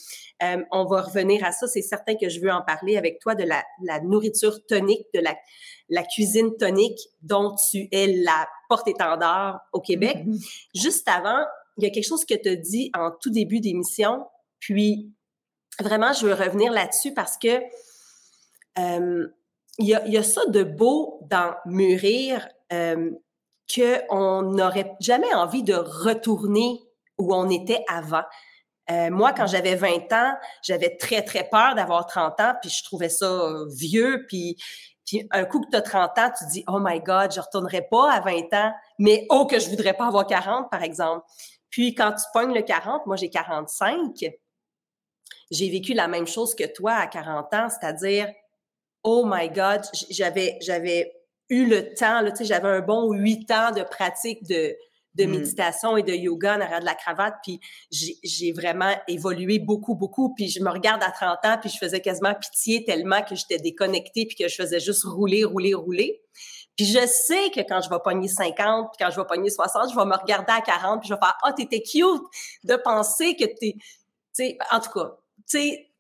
Euh, 0.42 0.62
on 0.73 0.85
va 0.85 1.02
revenir 1.02 1.44
à 1.44 1.52
ça. 1.52 1.66
C'est 1.66 1.82
certain 1.82 2.16
que 2.16 2.28
je 2.28 2.40
veux 2.40 2.50
en 2.50 2.62
parler 2.62 2.97
avec 2.97 3.20
toi 3.20 3.35
de 3.35 3.44
la, 3.44 3.62
la 3.82 4.00
nourriture 4.00 4.64
tonique, 4.66 5.06
de 5.14 5.20
la, 5.20 5.37
la, 5.88 6.02
cuisine 6.02 6.56
tonique 6.56 6.99
dont 7.23 7.54
tu 7.70 7.88
es 7.92 8.06
la 8.25 8.49
porte-étendard 8.68 9.61
au 9.73 9.80
Québec. 9.80 10.18
Mm-hmm. 10.26 10.70
Juste 10.75 11.08
avant, 11.08 11.44
il 11.76 11.85
y 11.85 11.87
a 11.87 11.90
quelque 11.90 12.06
chose 12.06 12.25
que 12.25 12.35
tu 12.35 12.49
as 12.49 12.56
dit 12.56 12.90
en 12.94 13.11
tout 13.11 13.30
début 13.30 13.61
d'émission, 13.61 14.26
puis 14.58 15.12
vraiment, 15.80 16.12
je 16.12 16.26
veux 16.26 16.35
revenir 16.35 16.73
là-dessus 16.73 17.14
parce 17.14 17.37
que 17.37 17.62
euh, 18.78 19.28
il, 19.78 19.87
y 19.87 19.94
a, 19.94 20.06
y 20.06 20.16
a, 20.16 20.23
ça 20.23 20.44
de 20.47 20.62
beau 20.62 21.20
dans 21.30 21.54
mûrir 21.66 22.49
euh, 22.73 23.11
qu'on 23.75 24.42
n'aurait 24.42 24.97
jamais 25.00 25.32
envie 25.35 25.62
de 25.62 25.75
retourner 25.75 26.80
où 27.18 27.35
on 27.35 27.50
était 27.50 27.85
avant. 27.88 28.23
Euh, 28.90 29.11
moi, 29.11 29.32
quand 29.32 29.47
j'avais 29.47 29.75
20 29.75 30.12
ans, 30.12 30.35
j'avais 30.62 30.97
très, 30.97 31.23
très 31.23 31.44
peur 31.44 31.74
d'avoir 31.74 32.07
30 32.07 32.40
ans, 32.40 32.55
puis 32.61 32.70
je 32.70 32.83
trouvais 32.85 33.11
ça 33.11 33.26
euh, 33.26 33.66
vieux, 33.68 34.24
puis, 34.29 34.57
puis 35.05 35.29
un 35.31 35.44
coup 35.44 35.61
que 35.61 35.68
tu 35.70 35.76
as 35.76 35.83
30 35.83 36.18
ans, 36.18 36.31
tu 36.38 36.46
dis 36.46 36.64
«Oh 36.68 36.79
my 36.81 37.00
God, 37.00 37.33
je 37.33 37.40
retournerai 37.40 37.83
pas 37.90 38.11
à 38.11 38.20
20 38.20 38.55
ans, 38.55 38.72
mais 38.98 39.26
oh 39.29 39.46
que 39.46 39.59
je 39.59 39.68
voudrais 39.68 39.92
pas 39.92 40.07
avoir 40.07 40.26
40, 40.26 40.70
par 40.70 40.83
exemple.» 40.83 41.24
Puis 41.70 41.94
quand 41.94 42.12
tu 42.12 42.24
pognes 42.33 42.55
le 42.55 42.62
40, 42.62 43.05
moi 43.05 43.16
j'ai 43.16 43.29
45, 43.29 44.14
j'ai 45.50 45.70
vécu 45.70 45.94
la 45.94 46.08
même 46.08 46.26
chose 46.26 46.54
que 46.54 46.64
toi 46.64 46.92
à 46.92 47.06
40 47.06 47.54
ans, 47.54 47.68
c'est-à-dire 47.68 48.28
«Oh 49.04 49.24
my 49.26 49.48
God, 49.48 49.82
j'avais 50.10 50.58
j'avais 50.60 51.12
eu 51.48 51.66
le 51.66 51.94
temps, 51.94 52.20
là, 52.20 52.30
tu 52.30 52.38
sais, 52.38 52.44
j'avais 52.44 52.68
un 52.68 52.80
bon 52.80 53.12
8 53.12 53.50
ans 53.50 53.70
de 53.72 53.82
pratique 53.82 54.46
de 54.46 54.76
de 55.18 55.24
mmh. 55.24 55.30
méditation 55.30 55.96
et 55.96 56.02
de 56.02 56.12
yoga 56.12 56.56
en 56.56 56.60
arrière 56.60 56.80
de 56.80 56.84
la 56.84 56.94
cravate. 56.94 57.34
Puis 57.42 57.60
j'ai 57.90 58.52
vraiment 58.52 58.94
évolué 59.08 59.58
beaucoup, 59.58 59.94
beaucoup. 59.94 60.32
Puis 60.34 60.48
je 60.48 60.62
me 60.62 60.70
regarde 60.70 61.02
à 61.02 61.10
30 61.10 61.38
ans, 61.44 61.58
puis 61.60 61.70
je 61.70 61.76
faisais 61.76 62.00
quasiment 62.00 62.34
pitié 62.34 62.84
tellement 62.84 63.22
que 63.22 63.34
j'étais 63.34 63.58
déconnectée, 63.58 64.26
puis 64.26 64.36
que 64.36 64.48
je 64.48 64.54
faisais 64.54 64.80
juste 64.80 65.04
rouler, 65.04 65.44
rouler, 65.44 65.74
rouler. 65.74 66.22
Puis 66.76 66.86
je 66.86 67.04
sais 67.06 67.50
que 67.50 67.60
quand 67.68 67.80
je 67.80 67.90
vais 67.90 67.98
pogner 68.02 68.28
50, 68.28 68.90
puis 68.92 69.04
quand 69.04 69.10
je 69.10 69.20
vais 69.20 69.26
pogner 69.26 69.50
60, 69.50 69.90
je 69.90 69.96
vais 69.96 70.04
me 70.04 70.16
regarder 70.16 70.52
à 70.52 70.60
40, 70.60 71.00
puis 71.00 71.08
je 71.08 71.14
vais 71.14 71.20
faire 71.20 71.36
«Ah, 71.42 71.48
oh, 71.48 71.52
t'étais 71.56 71.82
cute 71.82 72.22
de 72.64 72.76
penser 72.76 73.34
que 73.34 73.44
t'es...» 73.44 73.74
sais, 74.44 74.59
en 74.70 74.81
tout 74.81 74.90
cas, 74.90 75.16
tu 75.48 75.59
sais, 75.59 75.90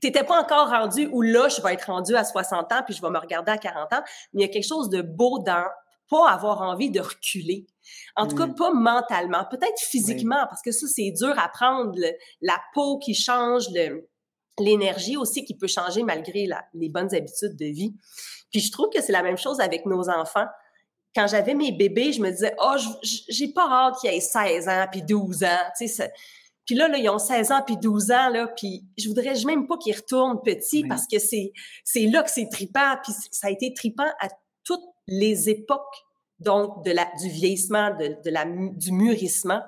t'étais 0.00 0.24
pas 0.24 0.40
encore 0.40 0.68
rendu 0.68 1.08
où 1.12 1.22
là, 1.22 1.48
je 1.48 1.60
vais 1.62 1.74
être 1.74 1.86
rendu 1.86 2.14
à 2.16 2.24
60 2.24 2.72
ans, 2.72 2.82
puis 2.84 2.94
je 2.94 3.02
vais 3.02 3.10
me 3.10 3.18
regarder 3.18 3.52
à 3.52 3.58
40 3.58 3.92
ans. 3.92 4.02
Mais 4.32 4.42
il 4.42 4.46
y 4.46 4.48
a 4.48 4.52
quelque 4.52 4.66
chose 4.66 4.88
de 4.88 5.02
beau 5.02 5.38
dans 5.38 5.66
pas 6.12 6.30
avoir 6.30 6.60
envie 6.60 6.90
de 6.90 7.00
reculer. 7.00 7.66
En 8.16 8.26
tout 8.26 8.36
cas, 8.36 8.46
mmh. 8.46 8.54
pas 8.54 8.72
mentalement, 8.72 9.46
peut-être 9.50 9.78
physiquement, 9.78 10.46
parce 10.48 10.60
que 10.60 10.70
ça, 10.70 10.86
c'est 10.86 11.10
dur 11.10 11.34
à 11.38 11.48
prendre. 11.48 11.98
la 12.42 12.60
peau 12.74 12.98
qui 12.98 13.14
change, 13.14 13.64
l'énergie 14.58 15.16
aussi 15.16 15.44
qui 15.44 15.56
peut 15.56 15.66
changer 15.66 16.02
malgré 16.02 16.46
les 16.74 16.88
bonnes 16.90 17.14
habitudes 17.14 17.56
de 17.56 17.64
vie. 17.64 17.94
Puis 18.50 18.60
je 18.60 18.70
trouve 18.70 18.90
que 18.90 19.00
c'est 19.00 19.12
la 19.12 19.22
même 19.22 19.38
chose 19.38 19.60
avec 19.60 19.86
nos 19.86 20.10
enfants. 20.10 20.46
Quand 21.14 21.26
j'avais 21.26 21.54
mes 21.54 21.72
bébés, 21.72 22.12
je 22.12 22.20
me 22.20 22.30
disais, 22.30 22.54
oh, 22.62 22.76
j'ai 23.02 23.48
pas 23.48 23.66
hâte 23.70 23.94
qu'ils 24.00 24.10
aient 24.10 24.20
16 24.20 24.68
ans 24.68 24.86
puis 24.90 25.02
12 25.02 25.44
ans. 25.44 25.70
Tu 25.78 25.88
sais, 25.88 26.12
puis 26.66 26.74
là, 26.74 26.88
là, 26.88 26.98
ils 26.98 27.08
ont 27.08 27.18
16 27.18 27.52
ans 27.52 27.62
puis 27.66 27.76
12 27.76 28.10
ans, 28.12 28.28
là, 28.28 28.46
puis 28.56 28.84
je 28.96 29.08
voudrais 29.08 29.34
même 29.44 29.66
pas 29.66 29.76
qu'ils 29.78 29.96
retournent 29.96 30.40
petits 30.42 30.84
parce 30.84 31.06
que 31.06 31.18
c'est, 31.18 31.52
c'est 31.84 32.06
là 32.06 32.22
que 32.22 32.30
c'est 32.30 32.48
tripant, 32.48 32.96
puis 33.02 33.12
ça 33.30 33.48
a 33.48 33.50
été 33.50 33.74
tripant 33.74 34.10
à 34.20 34.28
toutes 34.64 34.84
les 35.06 35.48
époques 35.48 36.04
donc 36.42 36.84
de 36.84 36.90
la, 36.90 37.06
du 37.20 37.28
vieillissement, 37.28 37.90
de, 37.90 38.16
de 38.24 38.30
la, 38.30 38.44
du 38.44 38.92
mûrissement, 38.92 39.62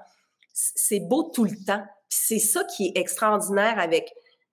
c'est 0.52 1.00
beau 1.00 1.30
tout 1.34 1.44
le 1.44 1.56
temps. 1.64 1.84
C'est 2.08 2.38
ça 2.38 2.64
qui 2.64 2.86
est 2.86 2.98
extraordinaire 2.98 3.78
avec, 3.78 4.12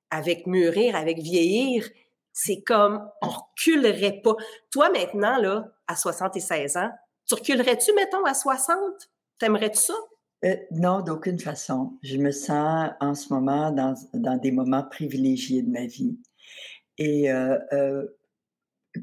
avec 0.09 0.47
mûrir, 0.47 0.95
avec 0.95 1.19
vieillir. 1.19 1.87
C'est 2.33 2.61
comme, 2.61 3.07
on 3.21 3.27
reculerait 3.27 4.21
pas. 4.23 4.35
Toi, 4.71 4.89
maintenant, 4.89 5.37
là, 5.37 5.65
à 5.87 5.95
76 5.95 6.77
ans, 6.77 6.89
tu 7.27 7.35
reculerais-tu, 7.35 7.93
mettons, 7.93 8.23
à 8.25 8.33
60? 8.33 8.77
T'aimerais-tu 9.37 9.79
ça? 9.79 9.93
Euh, 10.43 10.55
non, 10.71 11.01
d'aucune 11.01 11.39
façon. 11.39 11.97
Je 12.01 12.17
me 12.17 12.31
sens 12.31 12.91
en 12.99 13.13
ce 13.13 13.31
moment 13.31 13.71
dans, 13.71 13.93
dans 14.13 14.37
des 14.37 14.51
moments 14.51 14.83
privilégiés 14.83 15.61
de 15.61 15.69
ma 15.69 15.85
vie. 15.85 16.17
Et 16.97 17.31
euh, 17.31 17.57
euh, 17.73 18.07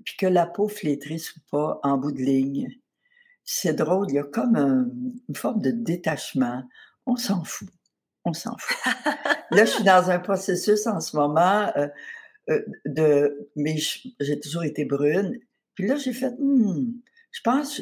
puis 0.04 0.16
que 0.16 0.26
la 0.26 0.46
peau 0.46 0.68
flétrisse 0.68 1.36
ou 1.36 1.40
pas, 1.50 1.80
en 1.82 1.96
bout 1.96 2.12
de 2.12 2.20
ligne, 2.20 2.68
c'est 3.44 3.72
drôle, 3.72 4.06
il 4.10 4.16
y 4.16 4.18
a 4.18 4.24
comme 4.24 4.56
une 5.28 5.34
forme 5.34 5.62
de 5.62 5.70
détachement. 5.70 6.64
On 7.06 7.16
s'en 7.16 7.44
fout. 7.44 7.68
On 8.24 8.32
s'en 8.32 8.56
fout. 8.58 8.76
Là, 9.50 9.64
je 9.64 9.70
suis 9.70 9.84
dans 9.84 10.10
un 10.10 10.18
processus 10.18 10.86
en 10.86 11.00
ce 11.00 11.16
moment 11.16 11.72
de. 12.84 13.48
Mais 13.56 13.76
j'ai 14.20 14.40
toujours 14.40 14.64
été 14.64 14.84
brune. 14.84 15.38
Puis 15.74 15.86
là, 15.86 15.96
j'ai 15.96 16.12
fait. 16.12 16.32
Hmm, 16.38 16.92
je 17.30 17.40
pense. 17.42 17.80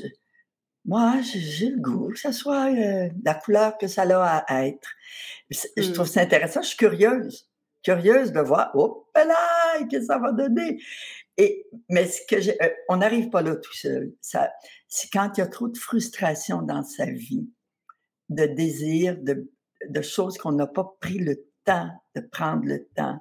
Moi, 0.87 1.20
j'ai 1.22 1.70
le 1.70 1.81
goût 1.81 2.11
que 2.12 2.18
ça 2.18 2.33
soit 2.33 2.72
euh, 2.72 3.09
la 3.25 3.35
couleur 3.35 3.77
que 3.77 3.88
ça 3.88 4.03
a 4.03 4.37
à 4.38 4.66
être. 4.66 4.88
Je 5.51 5.92
trouve 5.92 6.07
mmh. 6.07 6.11
ça 6.11 6.20
intéressant. 6.20 6.62
Je 6.62 6.68
suis 6.68 6.77
curieuse. 6.77 7.51
Curieuse 7.83 8.33
de 8.33 8.40
voir. 8.40 8.70
Oh, 8.75 9.09
là, 9.14 9.35
qu'est-ce 9.90 10.01
que 10.01 10.07
ça 10.07 10.18
va 10.18 10.33
donner? 10.33 10.81
Et, 11.37 11.66
mais 11.88 12.07
ce 12.07 12.20
que 12.29 12.40
j'ai, 12.40 12.57
on 12.88 12.99
n'arrive 12.99 13.31
pas 13.31 13.42
là 13.42 13.57
tout 13.57 13.75
seul. 13.75 14.12
Ça, 14.20 14.53
c'est 14.88 15.11
quand 15.12 15.37
il 15.37 15.40
y 15.40 15.42
a 15.42 15.46
trop 15.46 15.68
de 15.68 15.77
frustration 15.77 16.62
dans 16.62 16.83
sa 16.83 17.07
vie, 17.07 17.49
de 18.29 18.46
désir, 18.46 19.16
de, 19.20 19.51
de 19.88 20.03
choses 20.03 20.38
qu'on 20.38 20.53
n'a 20.53 20.66
pas 20.66 20.96
pris 21.01 21.18
le 21.18 21.46
temps 21.64 21.90
de 22.14 22.20
prendre 22.20 22.64
le 22.64 22.87
temps 22.94 23.20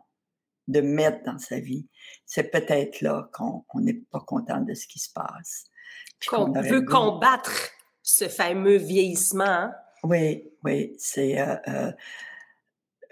de 0.68 0.82
mettre 0.82 1.24
dans 1.24 1.38
sa 1.38 1.60
vie. 1.60 1.88
C'est 2.26 2.50
peut-être 2.50 3.02
là 3.02 3.30
qu'on 3.34 3.64
n'est 3.76 4.02
pas 4.12 4.22
content 4.22 4.62
de 4.62 4.74
ce 4.74 4.88
qui 4.88 5.00
se 5.00 5.12
passe. 5.12 5.66
Qu'on 6.28 6.52
veut 6.52 6.82
combattre 6.82 7.70
ce 8.02 8.28
fameux 8.28 8.78
vieillissement. 8.78 9.46
Hein? 9.46 9.76
Oui, 10.04 10.50
oui, 10.64 10.96
c'est... 10.98 11.40
Euh, 11.40 11.56
euh, 11.68 11.92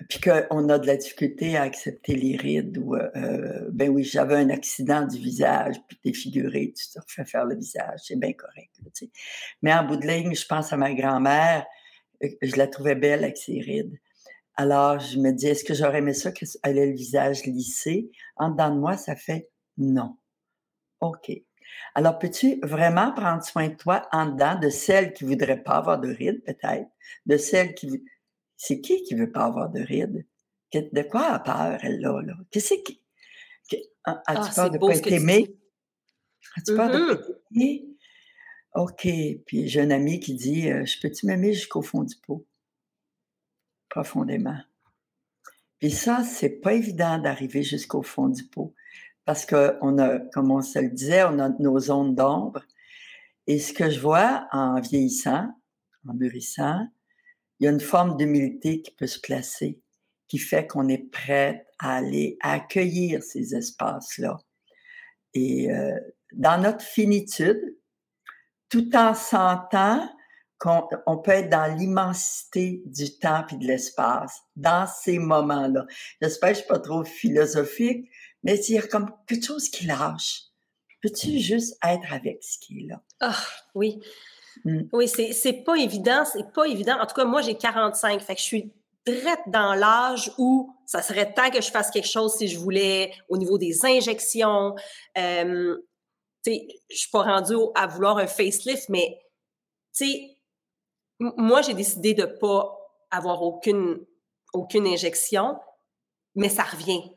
puis 0.09 0.19
qu'on 0.19 0.69
a 0.69 0.79
de 0.79 0.87
la 0.87 0.97
difficulté 0.97 1.55
à 1.55 1.63
accepter 1.63 2.15
les 2.15 2.35
rides 2.35 2.77
ou 2.77 2.95
euh, 2.95 3.69
ben 3.71 3.89
oui, 3.89 4.03
j'avais 4.03 4.35
un 4.35 4.49
accident 4.49 5.05
du 5.05 5.17
visage, 5.17 5.75
puis 5.87 5.99
défiguré, 6.03 6.73
tu 6.75 6.89
te 6.89 6.99
refais 6.99 7.25
faire 7.25 7.45
le 7.45 7.55
visage, 7.55 7.99
c'est 8.03 8.19
bien 8.19 8.33
correct. 8.33 8.71
Mais 9.61 9.73
en 9.73 9.85
bout 9.85 9.97
de 9.97 10.07
ligne, 10.07 10.35
je 10.35 10.45
pense 10.45 10.73
à 10.73 10.77
ma 10.77 10.93
grand-mère, 10.93 11.65
euh, 12.23 12.29
je 12.41 12.55
la 12.55 12.67
trouvais 12.67 12.95
belle 12.95 13.23
avec 13.23 13.37
ses 13.37 13.59
rides. 13.59 13.99
Alors, 14.55 14.99
je 14.99 15.17
me 15.17 15.31
dis, 15.31 15.47
est-ce 15.47 15.63
que 15.63 15.73
j'aurais 15.73 15.97
aimé 15.97 16.13
ça 16.13 16.31
qu'elle 16.31 16.77
ait 16.77 16.85
le 16.87 16.93
visage 16.93 17.45
lissé? 17.45 18.11
En 18.35 18.51
dedans 18.51 18.73
de 18.73 18.79
moi, 18.79 18.97
ça 18.97 19.15
fait 19.15 19.49
non. 19.77 20.17
OK. 21.01 21.31
Alors, 21.95 22.17
peux-tu 22.17 22.59
vraiment 22.63 23.11
prendre 23.13 23.43
soin 23.43 23.69
de 23.69 23.75
toi 23.75 24.07
en 24.11 24.27
dedans, 24.27 24.59
de 24.59 24.69
celle 24.69 25.13
qui 25.13 25.23
voudrait 25.25 25.61
pas 25.61 25.73
avoir 25.73 25.99
de 25.99 26.09
rides, 26.09 26.43
peut-être, 26.43 26.87
de 27.25 27.37
celle 27.37 27.75
qui 27.75 28.03
c'est 28.57 28.79
qui 28.79 29.03
qui 29.03 29.15
veut 29.15 29.31
pas 29.31 29.45
avoir 29.45 29.69
de 29.69 29.81
rides? 29.81 30.25
De 30.73 31.01
quoi 31.03 31.25
a 31.33 31.39
peur, 31.39 31.79
elle, 31.83 31.99
là? 31.99 32.21
Qu'est-ce 32.49 32.75
qui. 32.75 33.01
As-tu 34.05 34.25
ah, 34.25 34.51
peur 34.55 34.69
de 34.71 34.77
ne 34.77 34.79
pas 34.79 34.97
être 34.97 35.11
aimée? 35.11 35.55
As-tu 36.57 36.75
peur 36.75 36.89
de 36.89 36.97
ne 36.97 37.13
pas 37.13 37.21
être 37.21 37.41
aimée? 37.53 37.85
OK. 38.75 39.07
Puis 39.45 39.67
j'ai 39.67 39.81
un 39.81 39.91
ami 39.91 40.19
qui 40.19 40.33
dit 40.33 40.71
euh, 40.71 40.85
Je 40.85 40.99
peux-tu 40.99 41.27
m'aimer 41.27 41.53
jusqu'au 41.53 41.81
fond 41.81 42.03
du 42.03 42.15
pot? 42.15 42.47
Profondément. 43.89 44.57
Puis 45.79 45.91
ça, 45.91 46.23
c'est 46.23 46.61
pas 46.61 46.73
évident 46.73 47.19
d'arriver 47.19 47.61
jusqu'au 47.61 48.01
fond 48.01 48.29
du 48.29 48.45
pot. 48.45 48.73
Parce 49.25 49.45
qu'on 49.45 49.97
a, 49.99 50.19
comme 50.33 50.51
on 50.51 50.61
se 50.61 50.79
le 50.79 50.89
disait, 50.89 51.23
on 51.23 51.39
a 51.39 51.49
nos 51.59 51.79
zones 51.79 52.15
d'ombre. 52.15 52.61
Et 53.47 53.59
ce 53.59 53.73
que 53.73 53.89
je 53.89 53.99
vois 53.99 54.47
en 54.51 54.79
vieillissant, 54.79 55.49
en 56.07 56.13
mûrissant, 56.13 56.87
il 57.59 57.65
y 57.65 57.67
a 57.67 57.71
une 57.71 57.79
forme 57.79 58.17
d'humilité 58.17 58.81
qui 58.81 58.91
peut 58.91 59.07
se 59.07 59.19
placer, 59.19 59.79
qui 60.27 60.37
fait 60.37 60.67
qu'on 60.67 60.87
est 60.87 61.09
prêt 61.11 61.65
à 61.79 61.97
aller 61.97 62.37
accueillir 62.41 63.23
ces 63.23 63.55
espaces-là. 63.55 64.37
Et 65.33 65.71
euh, 65.71 65.97
dans 66.33 66.61
notre 66.61 66.83
finitude, 66.83 67.77
tout 68.69 68.95
en 68.95 69.13
sentant 69.13 70.09
qu'on 70.57 71.17
peut 71.17 71.31
être 71.31 71.49
dans 71.49 71.77
l'immensité 71.77 72.83
du 72.85 73.17
temps 73.19 73.45
et 73.51 73.57
de 73.57 73.65
l'espace, 73.65 74.41
dans 74.55 74.87
ces 74.87 75.19
moments-là. 75.19 75.85
J'espère 76.21 76.49
que 76.49 76.55
je 76.55 76.59
suis 76.59 76.69
pas 76.69 76.79
trop 76.79 77.03
philosophique, 77.03 78.09
mais 78.43 78.57
il 78.59 78.75
y 78.75 78.77
a 78.77 78.87
comme 78.87 79.11
quelque 79.27 79.45
chose 79.45 79.69
qui 79.69 79.85
lâche. 79.85 80.43
Peux-tu 81.01 81.39
juste 81.39 81.77
être 81.83 82.13
avec 82.13 82.43
ce 82.43 82.57
qui 82.59 82.79
est 82.79 82.87
là? 82.87 83.01
Ah, 83.19 83.35
oui. 83.75 84.01
Mm. 84.65 84.83
Oui, 84.91 85.07
c'est 85.07 85.63
pas 85.65 85.75
évident, 85.75 86.23
c'est 86.25 86.51
pas 86.53 86.65
évident. 86.65 86.99
En 86.99 87.05
tout 87.05 87.15
cas, 87.15 87.25
moi, 87.25 87.41
j'ai 87.41 87.55
45, 87.55 88.21
fait 88.21 88.35
que 88.35 88.41
je 88.41 88.45
suis 88.45 88.73
direct 89.05 89.43
dans 89.47 89.75
l'âge 89.75 90.31
où 90.37 90.73
ça 90.85 91.01
serait 91.01 91.33
temps 91.33 91.49
que 91.49 91.61
je 91.61 91.71
fasse 91.71 91.91
quelque 91.91 92.07
chose 92.07 92.35
si 92.35 92.47
je 92.47 92.57
voulais 92.57 93.13
au 93.27 93.37
niveau 93.37 93.57
des 93.57 93.85
injections. 93.85 94.75
Euh, 95.17 95.77
tu 96.45 96.53
sais, 96.53 96.67
je 96.89 96.97
suis 96.97 97.09
pas 97.09 97.23
rendue 97.23 97.55
à 97.75 97.87
vouloir 97.87 98.17
un 98.17 98.27
facelift, 98.27 98.87
mais 98.89 99.19
tu 99.95 100.05
sais, 100.05 100.37
moi, 101.19 101.61
j'ai 101.61 101.73
décidé 101.73 102.13
de 102.13 102.25
pas 102.25 102.77
avoir 103.11 103.41
aucune, 103.41 104.05
aucune 104.53 104.87
injection, 104.87 105.59
mais 106.35 106.49
ça 106.49 106.63
revient. 106.63 107.11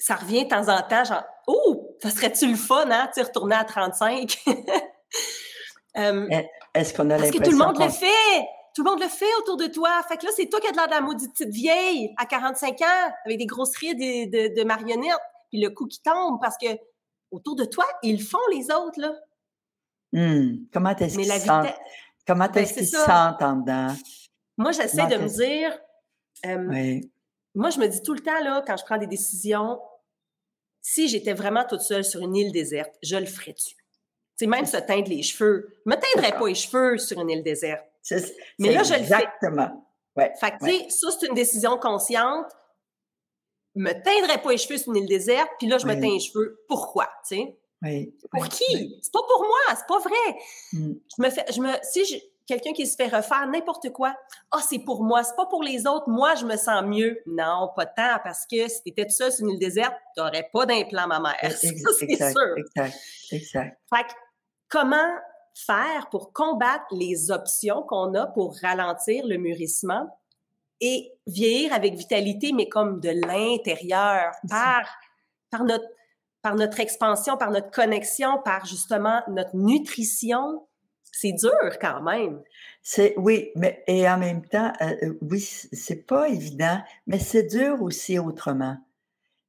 Ça 0.00 0.16
revient 0.16 0.44
de 0.44 0.48
temps 0.48 0.68
en 0.68 0.82
temps, 0.82 1.04
genre, 1.04 1.24
oh, 1.46 1.96
ça 2.02 2.10
serait-tu 2.10 2.48
le 2.48 2.56
fun, 2.56 2.90
hein, 2.90 3.08
tu 3.14 3.20
retourner 3.20 3.56
à 3.56 3.64
35? 3.64 4.36
euh, 5.98 6.28
est-ce 6.74 6.94
qu'on 6.94 7.10
a 7.10 7.18
Parce 7.18 7.30
que 7.30 7.42
tout 7.42 7.50
le 7.50 7.56
monde 7.56 7.78
le 7.78 7.88
fait! 7.88 8.46
Tout 8.74 8.84
le 8.84 8.90
monde 8.90 9.00
le 9.00 9.08
fait 9.08 9.26
autour 9.40 9.56
de 9.56 9.66
toi. 9.66 9.90
Fait 10.08 10.16
que 10.16 10.24
là, 10.24 10.32
c'est 10.34 10.46
toi 10.46 10.60
qui 10.60 10.68
as 10.68 10.70
de 10.70 10.76
l'air 10.76 10.86
de 10.86 10.92
la 10.92 11.00
maudite 11.00 11.32
petite 11.32 11.52
vieille 11.52 12.14
à 12.16 12.24
45 12.24 12.80
ans, 12.82 13.12
avec 13.26 13.38
des 13.38 13.46
grosses 13.46 13.76
rides 13.76 13.98
de, 13.98 14.54
de, 14.54 14.64
marionnettes, 14.64 15.18
puis 15.50 15.60
le 15.60 15.70
coup 15.70 15.86
qui 15.86 16.00
tombe 16.00 16.38
parce 16.40 16.56
que 16.56 16.68
autour 17.32 17.56
de 17.56 17.64
toi, 17.64 17.84
ils 18.04 18.22
font 18.22 18.38
les 18.52 18.70
autres, 18.70 19.00
là. 19.00 19.12
Mmh. 20.12 20.66
Comment 20.72 20.90
est-ce 20.90 21.16
qu'ils 21.16 21.32
se 21.32 21.40
sentent? 21.40 21.66
Comment 22.26 22.46
ben, 22.46 22.62
est-ce 22.62 22.74
qu'ils 22.74 22.86
se 22.86 22.96
sentent 22.96 23.42
en 23.42 23.56
dedans? 23.56 23.94
Moi, 24.56 24.72
j'essaie 24.72 25.06
de 25.06 25.16
me 25.16 25.28
dire... 25.28 25.76
Euh, 26.46 27.00
moi, 27.54 27.70
je 27.70 27.80
me 27.80 27.88
dis 27.88 28.02
tout 28.02 28.14
le 28.14 28.20
temps, 28.20 28.40
là, 28.42 28.62
quand 28.66 28.76
je 28.76 28.84
prends 28.84 28.98
des 28.98 29.06
décisions, 29.06 29.80
si 30.82 31.08
j'étais 31.08 31.34
vraiment 31.34 31.64
toute 31.68 31.82
seule 31.82 32.04
sur 32.04 32.20
une 32.20 32.36
île 32.36 32.52
déserte, 32.52 32.94
je 33.02 33.16
le 33.16 33.26
ferais-tu? 33.26 33.76
C'est 34.36 34.46
même 34.46 34.66
se 34.66 34.78
teindre 34.78 35.08
les 35.08 35.22
cheveux. 35.22 35.76
Je 35.84 35.90
me 35.90 35.96
teindrais 35.96 36.38
pas 36.38 36.46
les 36.46 36.54
cheveux 36.54 36.96
sur 36.98 37.20
une 37.20 37.28
île 37.28 37.42
déserte. 37.42 37.84
Mais 38.58 38.72
là, 38.72 38.82
je 38.82 38.94
le 38.94 39.00
fais. 39.00 39.14
Exactement. 39.14 39.86
Ouais, 40.16 40.32
fait 40.40 40.52
que, 40.52 40.64
tu 40.64 40.70
sais, 40.70 40.86
ça, 40.88 41.08
c'est 41.10 41.26
une 41.26 41.34
décision 41.34 41.78
consciente. 41.78 42.50
Je 43.76 43.82
me 43.82 43.92
teindrais 43.92 44.42
pas 44.42 44.50
les 44.50 44.58
cheveux 44.58 44.78
sur 44.78 44.92
une 44.92 45.02
île 45.02 45.08
déserte, 45.08 45.50
puis 45.58 45.68
là, 45.68 45.78
je 45.78 45.86
me 45.86 45.94
teins 45.94 46.14
les 46.14 46.20
cheveux. 46.20 46.64
Pourquoi, 46.66 47.08
tu 47.28 47.36
sais? 47.36 47.58
Oui. 47.82 48.14
Pour 48.30 48.48
qui? 48.48 48.98
C'est 49.02 49.12
pas 49.12 49.22
pour 49.28 49.44
moi, 49.46 49.58
c'est 49.76 49.86
pas 49.86 49.98
vrai. 49.98 50.38
Mm. 50.72 50.92
Je 51.16 51.22
me 51.22 51.30
fais, 51.30 51.44
je 51.52 51.60
me, 51.60 51.72
si 51.82 52.04
je, 52.04 52.16
quelqu'un 52.50 52.72
qui 52.72 52.86
se 52.86 52.96
fait 52.96 53.06
refaire 53.06 53.46
n'importe 53.46 53.90
quoi, 53.90 54.14
ah, 54.50 54.56
oh, 54.56 54.60
c'est 54.68 54.80
pour 54.80 55.04
moi, 55.04 55.22
c'est 55.22 55.36
pas 55.36 55.46
pour 55.46 55.62
les 55.62 55.86
autres, 55.86 56.08
moi, 56.08 56.34
je 56.34 56.44
me 56.44 56.56
sens 56.56 56.82
mieux. 56.82 57.20
Non, 57.26 57.70
pas 57.76 57.86
tant, 57.86 58.18
parce 58.24 58.44
que 58.46 58.68
si 58.68 58.82
tu 58.82 58.90
étais 58.90 59.04
tout 59.04 59.12
seul 59.12 59.30
sur 59.30 59.46
une 59.46 59.52
île 59.52 59.58
déserte, 59.58 59.94
tu 60.16 60.22
n'aurais 60.22 60.48
pas 60.52 60.66
d'implant 60.66 61.06
mammaire. 61.06 61.38
Ça, 61.42 61.90
c'est 61.98 62.16
sûr. 62.16 62.56
Exact, 62.56 62.98
exact. 63.30 63.78
Fait 63.88 64.02
que, 64.02 64.12
comment 64.68 65.16
faire 65.54 66.08
pour 66.10 66.32
combattre 66.32 66.86
les 66.92 67.30
options 67.30 67.82
qu'on 67.82 68.14
a 68.14 68.26
pour 68.26 68.56
ralentir 68.60 69.26
le 69.26 69.36
mûrissement 69.36 70.08
et 70.80 71.12
vieillir 71.26 71.72
avec 71.72 71.94
vitalité, 71.94 72.52
mais 72.52 72.68
comme 72.68 73.00
de 73.00 73.10
l'intérieur, 73.10 74.32
par, 74.48 74.82
par, 75.50 75.64
notre, 75.64 75.84
par 76.42 76.54
notre 76.54 76.80
expansion, 76.80 77.36
par 77.36 77.50
notre 77.50 77.70
connexion, 77.70 78.40
par 78.44 78.64
justement 78.64 79.20
notre 79.28 79.54
nutrition. 79.54 80.66
C'est 81.12 81.32
dur 81.32 81.78
quand 81.80 82.02
même. 82.02 82.42
C'est 82.82 83.14
oui, 83.16 83.50
mais 83.56 83.82
et 83.86 84.08
en 84.08 84.18
même 84.18 84.46
temps, 84.46 84.72
euh, 84.80 84.94
euh, 85.02 85.18
oui, 85.22 85.40
c'est 85.40 86.06
pas 86.06 86.28
évident, 86.28 86.80
mais 87.06 87.18
c'est 87.18 87.44
dur 87.44 87.82
aussi 87.82 88.18
autrement. 88.18 88.78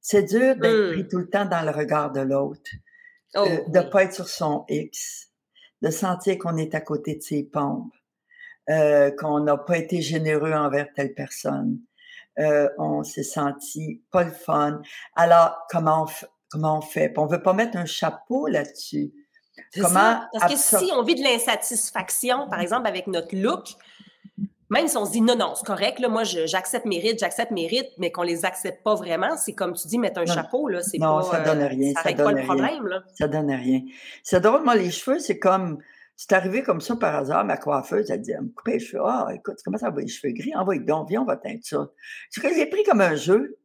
C'est 0.00 0.24
dur 0.24 0.56
d'être 0.56 0.92
pris 0.92 1.04
mmh. 1.04 1.08
tout 1.08 1.18
le 1.18 1.30
temps 1.30 1.44
dans 1.44 1.62
le 1.62 1.70
regard 1.70 2.12
de 2.12 2.20
l'autre. 2.20 2.70
Oh, 3.34 3.46
de 3.68 3.78
ne 3.78 3.84
pas 3.84 4.04
être 4.04 4.14
sur 4.14 4.28
son 4.28 4.64
X, 4.68 5.30
de 5.80 5.90
sentir 5.90 6.36
qu'on 6.38 6.56
est 6.58 6.74
à 6.74 6.80
côté 6.82 7.14
de 7.14 7.22
ses 7.22 7.44
pompes, 7.44 7.94
euh, 8.68 9.10
qu'on 9.10 9.40
n'a 9.40 9.56
pas 9.56 9.78
été 9.78 10.02
généreux 10.02 10.52
envers 10.52 10.92
telle 10.92 11.14
personne. 11.14 11.78
Euh, 12.38 12.68
on 12.78 13.02
s'est 13.04 13.22
senti 13.22 14.02
pas 14.10 14.24
le 14.24 14.30
fun. 14.30 14.82
Alors, 15.16 15.56
comment 15.70 16.04
on, 16.04 16.26
comment 16.50 16.78
on 16.78 16.80
fait? 16.82 17.12
on 17.16 17.26
veut 17.26 17.42
pas 17.42 17.54
mettre 17.54 17.78
un 17.78 17.86
chapeau 17.86 18.46
là-dessus. 18.46 19.12
Comment 19.78 20.22
Parce 20.32 20.52
que 20.52 20.58
si 20.58 20.92
on 20.92 21.02
vit 21.02 21.14
de 21.14 21.22
l'insatisfaction, 21.22 22.48
par 22.48 22.60
exemple, 22.60 22.86
avec 22.86 23.06
notre 23.06 23.36
look, 23.36 23.68
même 24.70 24.88
si 24.88 24.96
on 24.96 25.04
se 25.04 25.12
dit 25.12 25.20
non, 25.20 25.36
non, 25.36 25.54
c'est 25.54 25.66
correct, 25.66 25.98
là, 25.98 26.08
moi, 26.08 26.24
j'accepte 26.24 26.86
mes 26.86 26.98
rides, 26.98 27.18
j'accepte 27.18 27.50
mes 27.50 27.66
rides, 27.66 27.90
mais 27.98 28.10
qu'on 28.10 28.22
les 28.22 28.46
accepte 28.46 28.82
pas 28.82 28.94
vraiment, 28.94 29.36
c'est 29.36 29.52
comme 29.52 29.74
tu 29.74 29.86
dis, 29.86 29.98
mettre 29.98 30.20
un 30.20 30.26
chapeau, 30.26 30.66
là, 30.68 30.82
c'est 30.82 30.98
pas... 30.98 31.06
Non, 31.06 31.22
ça 31.22 31.40
donne 31.40 31.62
rien, 31.62 31.92
ça, 32.02 32.10
donne 32.12 32.24
pas 32.24 32.32
le 32.32 32.42
problème, 32.44 32.86
là. 32.86 33.02
Ça 33.14 33.28
donne 33.28 33.50
rien. 33.50 33.82
C'est 34.22 34.40
drôle, 34.40 34.64
moi, 34.64 34.74
les 34.74 34.90
cheveux, 34.90 35.18
c'est 35.18 35.38
comme... 35.38 35.78
C'est 36.16 36.32
arrivé 36.32 36.62
comme 36.62 36.80
ça 36.80 36.94
par 36.94 37.16
hasard, 37.16 37.44
ma 37.44 37.56
coiffeuse, 37.56 38.10
elle 38.10 38.20
dit, 38.20 38.32
me 38.32 38.48
couper 38.48 38.74
les 38.74 38.78
cheveux. 38.78 39.02
Ah, 39.04 39.28
écoute, 39.34 39.56
comment 39.64 39.78
ça 39.78 39.90
va 39.90 40.00
les 40.00 40.08
cheveux 40.08 40.32
gris? 40.32 40.54
Envoie 40.54 40.78
donc, 40.78 41.08
viens, 41.08 41.22
on 41.22 41.24
va 41.24 41.36
teindre 41.36 41.60
ça. 41.62 41.88
C'est 42.30 42.40
que 42.40 42.54
j'ai 42.54 42.66
pris 42.66 42.84
comme 42.84 43.00
un 43.00 43.16
jeu 43.16 43.58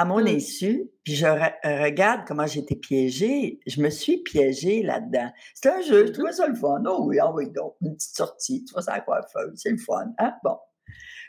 à 0.00 0.06
mon 0.06 0.22
mmh. 0.22 0.28
insu, 0.28 0.90
puis 1.04 1.14
je 1.14 1.26
regarde 1.26 2.22
comment 2.26 2.46
j'ai 2.46 2.60
été 2.60 2.74
piégée. 2.74 3.60
Je 3.66 3.82
me 3.82 3.90
suis 3.90 4.22
piégée 4.22 4.82
là-dedans. 4.82 5.30
C'est 5.52 5.68
un 5.68 5.82
jeu, 5.82 6.06
je 6.06 6.12
trouvais 6.12 6.32
ça 6.32 6.48
le 6.48 6.54
fun. 6.54 6.82
Oh 6.86 7.04
oui, 7.04 7.20
envoie 7.20 7.44
donc, 7.44 7.74
une 7.82 7.94
petite 7.94 8.16
sortie, 8.16 8.64
tu 8.64 8.72
vois 8.72 8.80
ça 8.80 8.94
à 8.94 9.00
coiffeuse, 9.00 9.52
c'est 9.56 9.72
le 9.72 9.76
fun. 9.76 10.06
Hein? 10.16 10.32
Bon. 10.42 10.56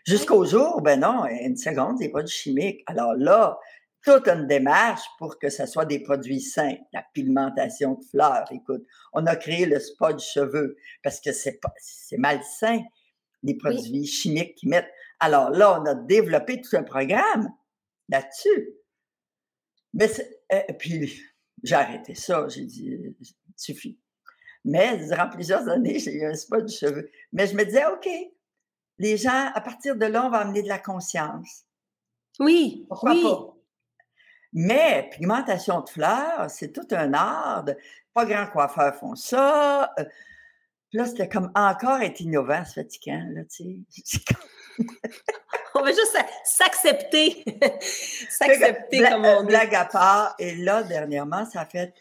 Jusqu'au 0.07 0.45
jour, 0.45 0.81
ben 0.81 1.01
non, 1.01 1.25
une 1.25 1.57
seconde, 1.57 1.97
des 1.97 2.07
produits 2.07 2.33
chimiques. 2.33 2.81
Alors 2.85 3.13
là, 3.13 3.59
toute 4.05 4.25
une 4.29 4.47
démarche 4.47 5.03
pour 5.19 5.37
que 5.37 5.49
ce 5.49 5.65
soit 5.65 5.85
des 5.85 5.99
produits 5.99 6.39
sains. 6.39 6.77
La 6.93 7.03
pigmentation 7.13 7.95
de 7.95 8.03
fleurs, 8.05 8.45
écoute, 8.51 8.85
on 9.11 9.25
a 9.25 9.35
créé 9.35 9.65
le 9.65 9.81
spa 9.81 10.13
du 10.13 10.23
cheveu 10.23 10.77
parce 11.03 11.19
que 11.19 11.33
c'est 11.33 11.59
pas, 11.59 11.73
c'est 11.77 12.17
malsain, 12.17 12.79
les 13.43 13.55
produits 13.57 14.05
chimiques 14.05 14.55
qui 14.55 14.69
mettent. 14.69 14.89
Alors 15.19 15.49
là, 15.49 15.77
on 15.81 15.85
a 15.85 15.93
développé 15.93 16.61
tout 16.61 16.77
un 16.77 16.83
programme 16.83 17.49
là-dessus. 18.11 18.69
Mais 19.93 20.09
et 20.49 20.65
eh, 20.69 20.73
puis, 20.73 21.21
j'ai 21.63 21.75
arrêté 21.75 22.15
ça. 22.15 22.47
J'ai 22.47 22.65
dit, 22.65 23.15
suffit. 23.55 23.99
Mais 24.63 24.97
durant 24.97 25.29
plusieurs 25.29 25.67
années, 25.69 25.99
j'ai 25.99 26.13
eu 26.13 26.25
un 26.25 26.35
spot 26.35 26.63
de 26.63 26.71
cheveux. 26.71 27.09
Mais 27.33 27.47
je 27.47 27.55
me 27.55 27.65
disais, 27.65 27.85
OK, 27.85 28.07
les 28.99 29.17
gens, 29.17 29.51
à 29.53 29.61
partir 29.61 29.95
de 29.95 30.05
là, 30.05 30.25
on 30.25 30.29
va 30.29 30.39
amener 30.39 30.61
de 30.61 30.67
la 30.67 30.79
conscience. 30.79 31.65
Oui. 32.39 32.85
Pourquoi 32.87 33.13
pas? 33.13 33.55
Mais 34.53 35.09
pigmentation 35.11 35.81
de 35.81 35.89
fleurs, 35.89 36.49
c'est 36.49 36.71
tout 36.71 36.87
un 36.91 37.13
art. 37.13 37.65
pas 38.13 38.25
grands 38.25 38.47
coiffeurs 38.47 38.95
font 38.95 39.15
ça. 39.15 39.91
Euh, 39.97 40.05
là, 40.91 41.05
c'était 41.05 41.29
comme 41.29 41.51
encore 41.55 42.01
être 42.01 42.19
innovant, 42.19 42.63
c'est 42.65 42.83
fatigant, 42.83 43.25
là, 43.29 43.43
tu 43.45 43.85
sais. 43.89 44.19
on 45.75 45.81
va 45.81 45.89
juste 45.89 46.17
s'accepter. 46.43 47.43
s'accepter 48.29 48.99
comme 48.99 49.25
on 49.25 49.41
dit. 49.41 49.47
Blague 49.47 49.75
à 49.75 49.85
part. 49.85 50.35
Et 50.39 50.55
là, 50.55 50.83
dernièrement, 50.83 51.45
ça 51.45 51.61
a 51.61 51.65
fait, 51.65 51.93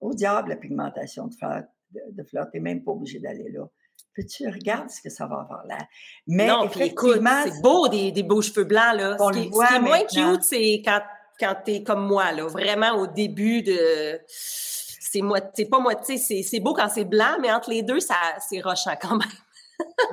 au 0.00 0.14
diable 0.14 0.50
la 0.50 0.56
pigmentation 0.56 1.26
de 1.26 1.34
fleurs, 1.34 1.62
de, 1.92 2.22
fleurs. 2.24 2.46
T'es 2.52 2.60
même 2.60 2.82
pas 2.82 2.92
obligé 2.92 3.18
d'aller 3.18 3.50
là. 3.50 3.66
Peux-tu 4.14 4.48
regarder 4.48 4.88
ce 4.88 5.00
que 5.00 5.10
ça 5.10 5.26
va 5.26 5.40
avoir 5.40 5.64
là? 5.66 5.78
Mais 6.26 6.46
non, 6.46 6.64
effectivement, 6.64 7.42
c'est 7.44 7.62
beau 7.62 7.88
des, 7.88 8.10
des, 8.10 8.22
beaux 8.22 8.42
cheveux 8.42 8.64
blancs, 8.64 8.96
là. 8.96 9.16
Ce 9.18 9.32
qui, 9.32 9.50
ce 9.52 9.68
qui, 9.68 9.74
est 9.74 9.80
moins 9.80 10.04
cute, 10.04 10.42
c'est 10.42 10.82
quand, 10.84 11.00
quand 11.38 11.54
t'es 11.64 11.82
comme 11.82 12.06
moi, 12.06 12.32
là. 12.32 12.46
Vraiment 12.46 12.96
au 12.96 13.06
début 13.06 13.62
de 13.62 14.20
c'est 15.10 15.22
moi, 15.22 15.40
c'est 15.54 15.68
pas 15.68 15.80
moitié, 15.80 16.18
c'est 16.18 16.60
beau 16.60 16.72
quand 16.72 16.88
c'est 16.88 17.04
blanc, 17.04 17.36
mais 17.40 17.52
entre 17.52 17.70
les 17.70 17.82
deux, 17.82 17.98
ça, 17.98 18.14
c'est 18.48 18.60
rochant 18.60 18.94
quand 19.00 19.16
même. 19.16 19.28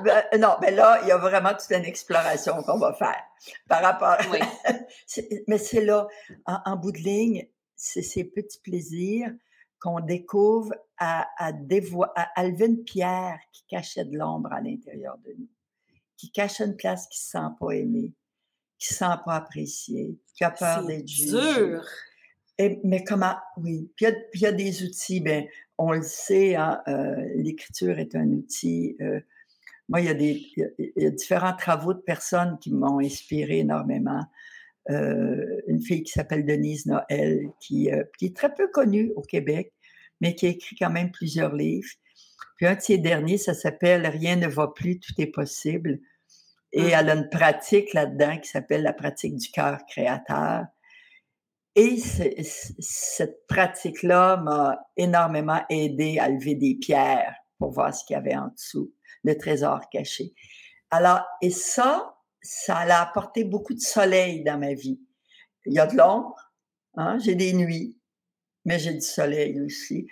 Ben, 0.02 0.22
non, 0.38 0.56
mais 0.60 0.70
là, 0.70 1.00
il 1.02 1.08
y 1.08 1.12
a 1.12 1.18
vraiment 1.18 1.50
toute 1.50 1.70
une 1.70 1.84
exploration 1.84 2.62
qu'on 2.62 2.78
va 2.78 2.92
faire 2.92 3.20
par 3.68 3.82
rapport. 3.82 4.16
Oui. 4.30 4.38
mais 5.48 5.58
c'est 5.58 5.84
là, 5.84 6.06
en, 6.46 6.76
bout 6.76 6.92
de 6.92 6.98
ligne, 6.98 7.48
c'est 7.74 8.02
ces 8.02 8.24
petits 8.24 8.60
plaisirs 8.60 9.32
qu'on 9.80 10.00
découvre 10.00 10.72
à, 10.98 11.28
à, 11.38 11.48
à, 11.48 12.44
lever 12.44 12.66
une 12.66 12.84
pierre 12.84 13.40
qui 13.52 13.64
cachait 13.66 14.04
de 14.04 14.16
l'ombre 14.16 14.52
à 14.52 14.60
l'intérieur 14.60 15.18
de 15.18 15.32
nous, 15.38 15.48
qui 16.16 16.30
cache 16.30 16.60
une 16.60 16.76
place 16.76 17.06
qui 17.08 17.18
se 17.18 17.30
sent 17.30 17.48
pas 17.58 17.70
aimée, 17.72 18.12
qui 18.78 18.88
se 18.88 18.94
sent 18.94 19.16
pas 19.24 19.34
appréciée, 19.34 20.18
qui 20.34 20.44
a 20.44 20.50
peur 20.50 20.84
d'être 20.84 21.08
jugée. 21.08 21.54
dur 21.54 21.84
mais 22.84 23.04
comment, 23.04 23.36
oui. 23.56 23.90
Puis 23.96 24.06
il 24.34 24.40
y, 24.40 24.46
a 24.46 24.52
des 24.52 24.82
outils, 24.82 25.20
ben, 25.20 25.46
on 25.76 25.92
le 25.92 26.02
sait, 26.02 26.56
hein, 26.56 26.82
euh, 26.88 27.14
l'écriture 27.36 27.98
est 27.98 28.14
un 28.16 28.28
outil. 28.28 28.96
Euh, 29.00 29.20
moi, 29.88 30.00
il 30.00 30.06
y, 30.06 30.10
a 30.10 30.14
des, 30.14 30.46
il 30.78 30.92
y, 30.96 31.06
a 31.06 31.10
différents 31.10 31.56
travaux 31.56 31.94
de 31.94 32.00
personnes 32.00 32.58
qui 32.60 32.72
m'ont 32.72 33.00
inspiré 33.00 33.60
énormément. 33.60 34.22
Euh, 34.90 35.60
une 35.66 35.80
fille 35.80 36.02
qui 36.02 36.12
s'appelle 36.12 36.44
Denise 36.44 36.86
Noël, 36.86 37.48
qui, 37.60 37.90
qui, 38.18 38.26
est 38.26 38.36
très 38.36 38.54
peu 38.54 38.68
connue 38.68 39.12
au 39.16 39.22
Québec, 39.22 39.72
mais 40.20 40.34
qui 40.34 40.46
a 40.46 40.50
écrit 40.50 40.76
quand 40.76 40.90
même 40.90 41.10
plusieurs 41.10 41.54
livres. 41.54 41.88
Puis 42.56 42.66
un 42.66 42.74
de 42.74 42.80
ses 42.80 42.98
derniers, 42.98 43.38
ça 43.38 43.54
s'appelle 43.54 44.06
Rien 44.06 44.36
ne 44.36 44.48
va 44.48 44.68
plus, 44.68 44.98
tout 44.98 45.14
est 45.18 45.26
possible. 45.26 46.00
Et 46.72 46.82
mmh. 46.82 46.90
elle 46.92 47.10
a 47.10 47.14
une 47.14 47.28
pratique 47.30 47.94
là-dedans 47.94 48.38
qui 48.38 48.48
s'appelle 48.50 48.82
la 48.82 48.92
pratique 48.92 49.36
du 49.36 49.50
cœur 49.50 49.78
créateur. 49.86 50.66
Et 51.74 51.96
cette 51.96 53.46
pratique-là 53.46 54.38
m'a 54.38 54.80
énormément 54.96 55.60
aidé 55.70 56.18
à 56.18 56.28
lever 56.28 56.56
des 56.56 56.74
pierres 56.74 57.36
pour 57.56 57.70
voir 57.70 57.94
ce 57.94 58.04
qu'il 58.04 58.14
y 58.14 58.16
avait 58.16 58.34
en 58.34 58.48
dessous, 58.48 58.92
le 59.28 59.38
trésor 59.38 59.88
caché. 59.90 60.32
Alors, 60.90 61.22
et 61.42 61.50
ça, 61.50 62.16
ça 62.40 62.78
a 62.78 63.02
apporté 63.02 63.44
beaucoup 63.44 63.74
de 63.74 63.80
soleil 63.80 64.42
dans 64.42 64.58
ma 64.58 64.74
vie. 64.74 65.00
Il 65.66 65.74
y 65.74 65.78
a 65.78 65.86
de 65.86 65.96
l'ombre, 65.96 66.36
hein, 66.94 67.18
j'ai 67.18 67.34
des 67.34 67.52
nuits, 67.52 67.98
mais 68.64 68.78
j'ai 68.78 68.94
du 68.94 69.02
soleil 69.02 69.60
aussi. 69.60 70.06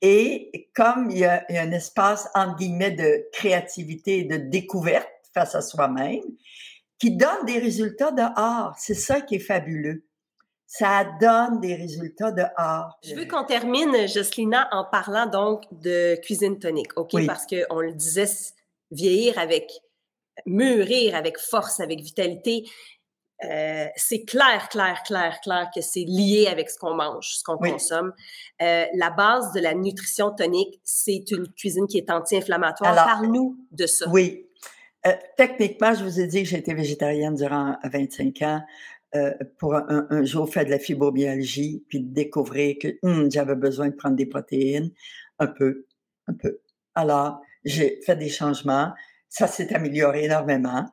Et 0.00 0.70
comme 0.74 1.10
il 1.10 1.18
y, 1.18 1.24
a, 1.24 1.44
un 1.50 1.72
espace, 1.72 2.28
entre 2.34 2.56
guillemets, 2.56 2.92
de 2.92 3.28
créativité 3.32 4.20
et 4.20 4.24
de 4.24 4.36
découverte 4.36 5.08
face 5.34 5.54
à 5.54 5.60
soi-même, 5.60 6.22
qui 6.98 7.14
donne 7.14 7.44
des 7.44 7.58
résultats 7.58 8.10
dehors. 8.10 8.74
C'est 8.78 8.94
ça 8.94 9.20
qui 9.20 9.34
est 9.34 9.40
fabuleux 9.40 10.05
ça 10.66 11.06
donne 11.20 11.60
des 11.60 11.74
résultats 11.74 12.32
de 12.32 12.42
art. 12.56 12.98
Je 13.04 13.14
veux 13.14 13.26
qu'on 13.26 13.44
termine, 13.44 14.08
Jocelina, 14.08 14.68
en 14.72 14.84
parlant 14.84 15.26
donc 15.26 15.62
de 15.70 16.16
cuisine 16.22 16.58
tonique, 16.58 16.96
OK? 16.96 17.24
Parce 17.26 17.46
qu'on 17.46 17.80
le 17.80 17.92
disait, 17.92 18.26
vieillir 18.90 19.38
avec, 19.38 19.70
mûrir 20.44 21.14
avec 21.14 21.38
force, 21.38 21.80
avec 21.80 22.00
vitalité. 22.00 22.64
Euh, 23.44 23.86
c'est 23.96 24.24
clair, 24.24 24.68
clair, 24.70 25.02
clair, 25.04 25.38
clair 25.42 25.70
que 25.74 25.82
c'est 25.82 26.04
lié 26.06 26.46
avec 26.50 26.70
ce 26.70 26.78
qu'on 26.78 26.94
mange, 26.94 27.36
ce 27.36 27.44
qu'on 27.44 27.58
consomme. 27.58 28.12
Euh, 28.62 28.86
la 28.94 29.10
base 29.10 29.52
de 29.52 29.60
la 29.60 29.74
nutrition 29.74 30.30
tonique, 30.34 30.80
c'est 30.82 31.30
une 31.30 31.46
cuisine 31.52 31.86
qui 31.86 31.98
est 31.98 32.10
anti-inflammatoire. 32.10 32.94
Parle-nous 32.94 33.56
de 33.72 33.86
ça. 33.86 34.08
Oui. 34.08 34.46
Euh, 35.06 35.12
techniquement, 35.36 35.94
je 35.94 36.02
vous 36.02 36.18
ai 36.18 36.26
dit 36.26 36.42
que 36.42 36.48
j'ai 36.48 36.58
été 36.58 36.74
végétarienne 36.74 37.34
durant 37.34 37.76
25 37.84 38.42
ans. 38.42 38.62
Euh, 39.14 39.32
pour 39.58 39.74
un, 39.74 40.24
jour 40.24 40.52
faire 40.52 40.64
de 40.64 40.70
la 40.70 40.80
fibromyalgie, 40.80 41.84
puis 41.88 42.00
découvrir 42.00 42.76
que 42.80 42.98
hum, 43.02 43.30
j'avais 43.30 43.54
besoin 43.54 43.88
de 43.88 43.94
prendre 43.94 44.16
des 44.16 44.26
protéines, 44.26 44.90
un 45.38 45.46
peu, 45.46 45.86
un 46.26 46.34
peu. 46.34 46.60
Alors, 46.94 47.40
j'ai 47.64 48.00
fait 48.04 48.16
des 48.16 48.28
changements, 48.28 48.92
ça 49.28 49.46
s'est 49.46 49.72
amélioré 49.74 50.24
énormément, 50.24 50.84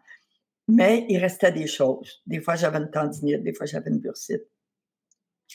mais 0.67 1.05
il 1.09 1.17
restait 1.17 1.51
des 1.51 1.67
choses. 1.67 2.21
Des 2.27 2.39
fois, 2.39 2.55
j'avais 2.55 2.77
une 2.77 2.91
tendinite, 2.91 3.43
des 3.43 3.53
fois, 3.53 3.65
j'avais 3.65 3.89
une 3.89 3.99
bursite. 3.99 4.43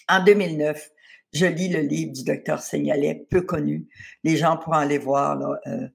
En 0.09 0.25
2009, 0.25 0.91
je 1.33 1.47
lis 1.47 1.69
le 1.69 1.81
livre 1.81 2.13
du 2.13 2.25
docteur 2.25 2.61
Seignalet, 2.61 3.27
peu 3.31 3.43
connu. 3.43 3.89
Les 4.25 4.37
gens 4.37 4.57
pourront 4.57 4.79
aller 4.79 4.99
voir. 4.99 5.37
Là, 5.37 5.61
euh, 5.69 5.89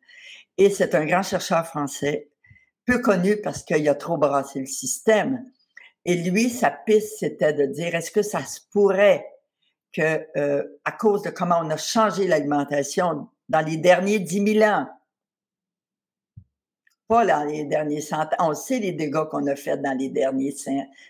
et 0.58 0.70
c'est 0.70 0.96
un 0.96 1.06
grand 1.06 1.24
chercheur 1.24 1.66
français, 1.66 2.30
peu 2.86 3.00
connu 3.00 3.38
parce 3.42 3.64
qu'il 3.64 3.88
a 3.90 3.96
trop 3.96 4.18
brassé 4.18 4.60
le 4.60 4.66
système. 4.66 5.44
Et 6.06 6.16
lui, 6.16 6.50
sa 6.50 6.70
piste, 6.70 7.20
c'était 7.20 7.54
de 7.54 7.66
dire, 7.66 7.96
est-ce 7.96 8.12
que 8.12 8.22
ça 8.22 8.44
se 8.44 8.60
pourrait 8.72 9.26
que, 9.94 10.26
euh, 10.38 10.64
à 10.84 10.92
cause 10.92 11.22
de 11.22 11.30
comment 11.30 11.60
on 11.62 11.70
a 11.70 11.78
changé 11.78 12.28
l'alimentation 12.28 13.30
dans 13.48 13.62
les 13.62 13.78
derniers 13.78 14.20
10 14.20 14.54
000 14.60 14.70
ans, 14.70 14.88
pas 17.08 17.26
dans 17.26 17.44
les 17.44 17.66
derniers 17.66 18.02
100 18.02 18.22
ans, 18.22 18.28
on 18.40 18.54
sait 18.54 18.80
les 18.80 18.92
dégâts 18.92 19.26
qu'on 19.30 19.46
a 19.48 19.56
fait 19.56 19.78
dans 19.78 19.98
les 19.98 20.10
derniers 20.10 20.52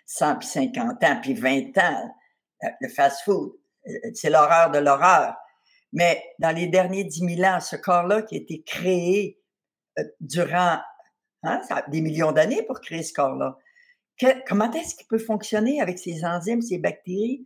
100 0.05 0.35
puis 0.35 0.47
50 0.47 1.03
ans, 1.03 1.19
puis 1.21 1.33
20 1.33 1.77
ans, 1.77 2.15
euh, 2.63 2.67
le 2.81 2.89
fast-food, 2.89 3.53
euh, 3.87 3.91
c'est 4.13 4.29
l'horreur 4.29 4.69
de 4.71 4.79
l'horreur. 4.79 5.35
Mais 5.91 6.23
dans 6.39 6.51
les 6.51 6.67
derniers 6.67 7.03
10 7.03 7.35
000 7.37 7.49
ans, 7.49 7.59
ce 7.59 7.75
corps-là 7.75 8.23
qui 8.23 8.35
a 8.35 8.39
été 8.39 8.63
créé 8.63 9.39
durant 10.19 10.79
hein, 11.43 11.61
des 11.87 12.01
millions 12.01 12.31
d'années 12.31 12.63
pour 12.63 12.81
créer 12.81 13.03
ce 13.03 13.13
corps-là, 13.13 13.57
comment 14.47 14.71
est-ce 14.71 14.95
qu'il 14.95 15.07
peut 15.07 15.17
fonctionner 15.17 15.81
avec 15.81 15.99
ces 15.99 16.23
enzymes, 16.25 16.61
ces 16.61 16.77
bactéries? 16.77 17.45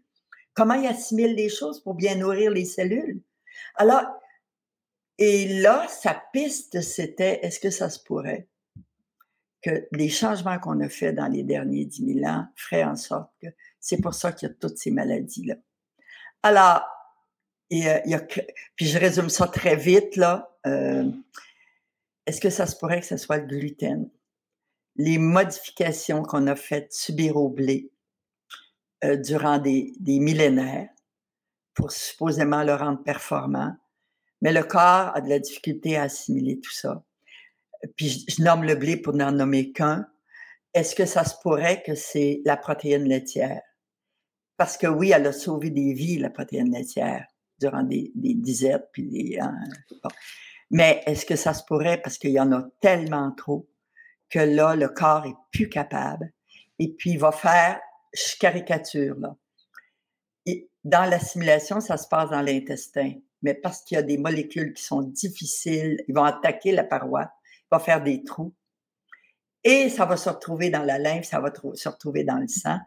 Comment 0.53 0.75
il 0.75 0.87
assimile 0.87 1.35
les 1.35 1.49
choses 1.49 1.81
pour 1.81 1.95
bien 1.95 2.15
nourrir 2.15 2.51
les 2.51 2.65
cellules? 2.65 3.21
Alors, 3.75 4.05
et 5.17 5.61
là, 5.61 5.87
sa 5.87 6.21
piste, 6.33 6.81
c'était 6.81 7.39
est-ce 7.43 7.59
que 7.59 7.69
ça 7.69 7.89
se 7.89 7.99
pourrait 8.03 8.47
que 9.61 9.87
les 9.91 10.09
changements 10.09 10.59
qu'on 10.59 10.79
a 10.81 10.89
faits 10.89 11.15
dans 11.15 11.27
les 11.27 11.43
derniers 11.43 11.85
10 11.85 12.13
000 12.21 12.25
ans 12.27 12.47
feraient 12.55 12.83
en 12.83 12.95
sorte 12.95 13.31
que 13.41 13.47
c'est 13.79 14.01
pour 14.01 14.13
ça 14.13 14.31
qu'il 14.31 14.47
y 14.47 14.51
a 14.51 14.55
toutes 14.55 14.77
ces 14.77 14.91
maladies-là? 14.91 15.55
Alors, 16.43 16.83
et, 17.69 17.85
puis 18.75 18.85
je 18.85 18.97
résume 18.97 19.29
ça 19.29 19.47
très 19.47 19.75
vite, 19.75 20.15
là. 20.15 20.55
Euh, 20.65 21.09
est-ce 22.25 22.39
que 22.39 22.49
ça 22.49 22.65
se 22.65 22.75
pourrait 22.75 23.01
que 23.01 23.07
ce 23.07 23.17
soit 23.17 23.37
le 23.37 23.45
gluten? 23.45 24.09
Les 24.97 25.17
modifications 25.17 26.23
qu'on 26.23 26.47
a 26.47 26.55
faites 26.55 26.91
subir 26.93 27.37
au 27.37 27.49
blé 27.49 27.91
euh, 29.03 29.15
durant 29.15 29.59
des, 29.59 29.93
millénaires 29.99 30.89
pour 31.75 31.91
supposément 31.91 32.63
le 32.63 32.73
rendre 32.73 33.03
performant. 33.03 33.75
Mais 34.41 34.51
le 34.51 34.63
corps 34.63 35.15
a 35.15 35.21
de 35.21 35.29
la 35.29 35.39
difficulté 35.39 35.97
à 35.97 36.03
assimiler 36.03 36.59
tout 36.59 36.71
ça. 36.71 37.03
Puis 37.95 38.25
je, 38.27 38.41
nomme 38.41 38.63
le 38.63 38.75
blé 38.75 38.97
pour 38.97 39.13
n'en 39.13 39.31
nommer 39.31 39.71
qu'un. 39.71 40.07
Est-ce 40.73 40.95
que 40.95 41.05
ça 41.05 41.23
se 41.23 41.35
pourrait 41.41 41.83
que 41.83 41.93
c'est 41.93 42.41
la 42.45 42.57
protéine 42.57 43.07
laitière? 43.07 43.61
Parce 44.57 44.77
que 44.77 44.87
oui, 44.87 45.11
elle 45.11 45.27
a 45.27 45.33
sauvé 45.33 45.69
des 45.69 45.93
vies, 45.93 46.17
la 46.17 46.31
protéine 46.31 46.71
laitière, 46.71 47.27
durant 47.59 47.83
des, 47.83 48.11
des 48.15 48.33
disettes, 48.33 48.89
puis 48.91 49.03
des... 49.03 49.37
Hein, 49.39 49.55
Mais 50.71 51.03
est-ce 51.05 51.25
que 51.25 51.35
ça 51.35 51.53
se 51.53 51.63
pourrait? 51.63 52.01
Parce 52.01 52.17
qu'il 52.17 52.31
y 52.31 52.39
en 52.39 52.51
a 52.51 52.63
tellement 52.81 53.31
trop 53.31 53.69
que 54.29 54.39
là, 54.39 54.75
le 54.75 54.89
corps 54.89 55.25
est 55.25 55.35
plus 55.51 55.69
capable. 55.69 56.31
Et 56.79 56.89
puis, 56.89 57.11
il 57.11 57.19
va 57.19 57.31
faire, 57.31 57.79
je 58.13 58.37
caricature, 58.37 59.15
là. 59.19 59.35
Dans 60.83 61.09
l'assimilation, 61.09 61.81
ça 61.81 61.97
se 61.97 62.07
passe 62.07 62.29
dans 62.29 62.41
l'intestin. 62.41 63.15
Mais 63.41 63.53
parce 63.53 63.81
qu'il 63.83 63.95
y 63.95 63.99
a 63.99 64.03
des 64.03 64.17
molécules 64.17 64.73
qui 64.73 64.83
sont 64.83 65.01
difficiles, 65.01 66.01
ils 66.07 66.15
vont 66.15 66.23
attaquer 66.23 66.71
la 66.71 66.85
paroi, 66.85 67.29
il 67.53 67.67
va 67.71 67.79
faire 67.79 68.01
des 68.01 68.23
trous. 68.23 68.53
Et 69.63 69.89
ça 69.89 70.05
va 70.05 70.15
se 70.15 70.29
retrouver 70.29 70.69
dans 70.69 70.83
la 70.83 70.97
lymphe, 70.97 71.25
ça 71.25 71.41
va 71.41 71.51
se 71.73 71.89
retrouver 71.89 72.23
dans 72.23 72.37
le 72.37 72.47
sang. 72.47 72.77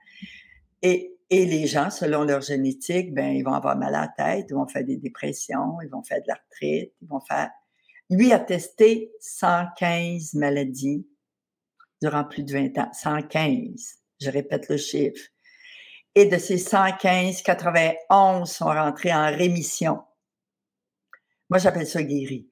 Et, 0.81 1.15
et 1.29 1.45
les 1.45 1.67
gens, 1.67 1.91
selon 1.91 2.25
leur 2.25 2.41
génétique, 2.41 3.13
ben, 3.13 3.35
ils 3.35 3.43
vont 3.43 3.53
avoir 3.53 3.77
mal 3.77 3.95
à 3.95 4.03
la 4.03 4.09
tête, 4.09 4.47
ils 4.49 4.55
vont 4.55 4.67
faire 4.67 4.85
des 4.85 4.97
dépressions, 4.97 5.81
ils 5.83 5.91
vont 5.91 6.03
faire 6.03 6.23
de 6.23 6.29
l'arthrite, 6.29 6.93
ils 7.03 7.09
vont 7.09 7.21
faire... 7.21 7.51
Lui 8.09 8.33
a 8.33 8.41
testé 8.41 9.13
115 9.21 10.35
maladies 10.35 11.07
durant 12.01 12.25
plus 12.25 12.43
de 12.43 12.53
20 12.53 12.79
ans. 12.79 12.91
115, 12.93 13.97
je 14.21 14.31
répète 14.31 14.69
le 14.69 14.77
chiffre. 14.77 15.23
Et 16.15 16.27
de 16.27 16.39
ces 16.39 16.59
115, 16.59 17.43
91 17.43 18.51
sont 18.51 18.67
rentrés 18.67 19.13
en 19.13 19.27
rémission. 19.27 20.03
Moi, 21.49 21.59
j'appelle 21.59 21.87
ça 21.87 22.03
guéri. 22.03 22.49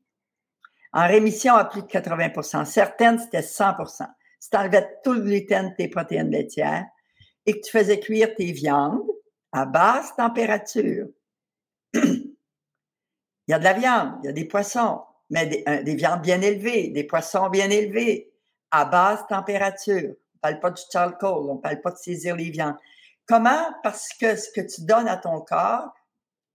En 0.92 1.06
rémission 1.06 1.54
à 1.54 1.64
plus 1.64 1.82
de 1.82 1.86
80% 1.86 2.64
Certaines, 2.64 3.18
c'était 3.18 3.40
100% 3.40 4.06
si 4.40 4.50
tu 4.50 4.56
enlevais 4.56 4.88
tout 5.02 5.12
le 5.12 5.20
gluten 5.20 5.70
de 5.70 5.74
tes 5.74 5.88
protéines 5.88 6.30
laitières 6.30 6.86
et 7.46 7.54
que 7.54 7.66
tu 7.66 7.70
faisais 7.70 8.00
cuire 8.00 8.34
tes 8.34 8.52
viandes 8.52 9.06
à 9.52 9.66
basse 9.66 10.14
température. 10.16 11.08
il 11.94 12.34
y 13.48 13.52
a 13.52 13.58
de 13.58 13.64
la 13.64 13.72
viande, 13.72 14.20
il 14.22 14.26
y 14.26 14.30
a 14.30 14.32
des 14.32 14.44
poissons, 14.44 15.02
mais 15.30 15.46
des, 15.46 15.64
euh, 15.66 15.82
des, 15.82 15.94
viandes 15.94 16.22
bien 16.22 16.40
élevées, 16.40 16.88
des 16.88 17.04
poissons 17.04 17.48
bien 17.48 17.70
élevés, 17.70 18.32
à 18.70 18.84
basse 18.84 19.26
température. 19.28 20.14
On 20.34 20.38
parle 20.40 20.60
pas 20.60 20.70
du 20.70 20.82
charcoal, 20.90 21.50
on 21.50 21.56
parle 21.58 21.80
pas 21.80 21.90
de 21.90 21.96
saisir 21.96 22.36
les 22.36 22.50
viandes. 22.50 22.76
Comment? 23.26 23.72
Parce 23.82 24.08
que 24.18 24.36
ce 24.36 24.50
que 24.50 24.60
tu 24.60 24.84
donnes 24.84 25.08
à 25.08 25.16
ton 25.16 25.40
corps, 25.40 25.92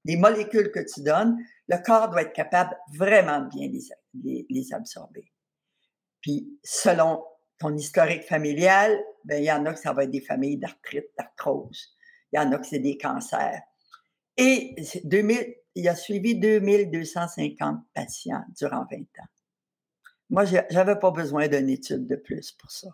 les 0.05 0.17
molécules 0.17 0.71
que 0.71 0.79
tu 0.79 1.01
donnes, 1.01 1.37
le 1.67 1.77
corps 1.77 2.09
doit 2.09 2.23
être 2.23 2.33
capable 2.33 2.75
vraiment 2.95 3.41
de 3.41 3.49
bien 3.49 3.69
les, 4.23 4.45
les, 4.49 4.73
absorber. 4.73 5.31
Puis, 6.21 6.59
selon 6.63 7.23
ton 7.59 7.75
historique 7.75 8.23
familial, 8.23 8.99
ben, 9.23 9.41
il 9.41 9.45
y 9.45 9.51
en 9.51 9.65
a 9.65 9.73
que 9.73 9.79
ça 9.79 9.93
va 9.93 10.03
être 10.03 10.11
des 10.11 10.21
familles 10.21 10.57
d'arthrite, 10.57 11.07
d'arthrose. 11.17 11.95
Il 12.31 12.37
y 12.37 12.39
en 12.39 12.51
a 12.51 12.57
que 12.57 12.65
c'est 12.65 12.79
des 12.79 12.97
cancers. 12.97 13.61
Et 14.35 14.75
2000, 15.03 15.55
il 15.75 15.87
a 15.87 15.95
suivi 15.95 16.35
2250 16.35 17.81
patients 17.93 18.43
durant 18.57 18.85
20 18.89 18.97
ans. 18.97 19.29
Moi, 20.33 20.45
j'avais 20.45 20.97
pas 20.97 21.11
besoin 21.11 21.47
d'une 21.47 21.69
étude 21.69 22.07
de 22.07 22.15
plus 22.15 22.51
pour 22.53 22.71
ça. 22.71 22.87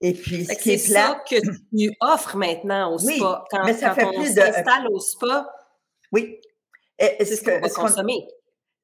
Et 0.00 0.12
puis, 0.12 0.44
ce 0.44 0.54
qui 0.54 0.72
est, 0.72 0.78
ça 0.78 1.22
que 1.28 1.36
tu 1.40 1.96
offres 2.00 2.36
maintenant 2.36 2.92
au 2.92 2.98
spa. 2.98 3.44
Quand, 3.48 3.64
mais 3.64 3.74
ça 3.74 3.94
fait 3.94 4.04
on 4.04 4.24
s'installe 4.24 4.88
au 4.90 4.98
spa, 4.98 5.48
oui. 6.10 6.40
C'est 6.98 7.24
ce 7.36 7.44
qu'on 7.44 7.60
va 7.60 7.68
consommer. 7.68 8.26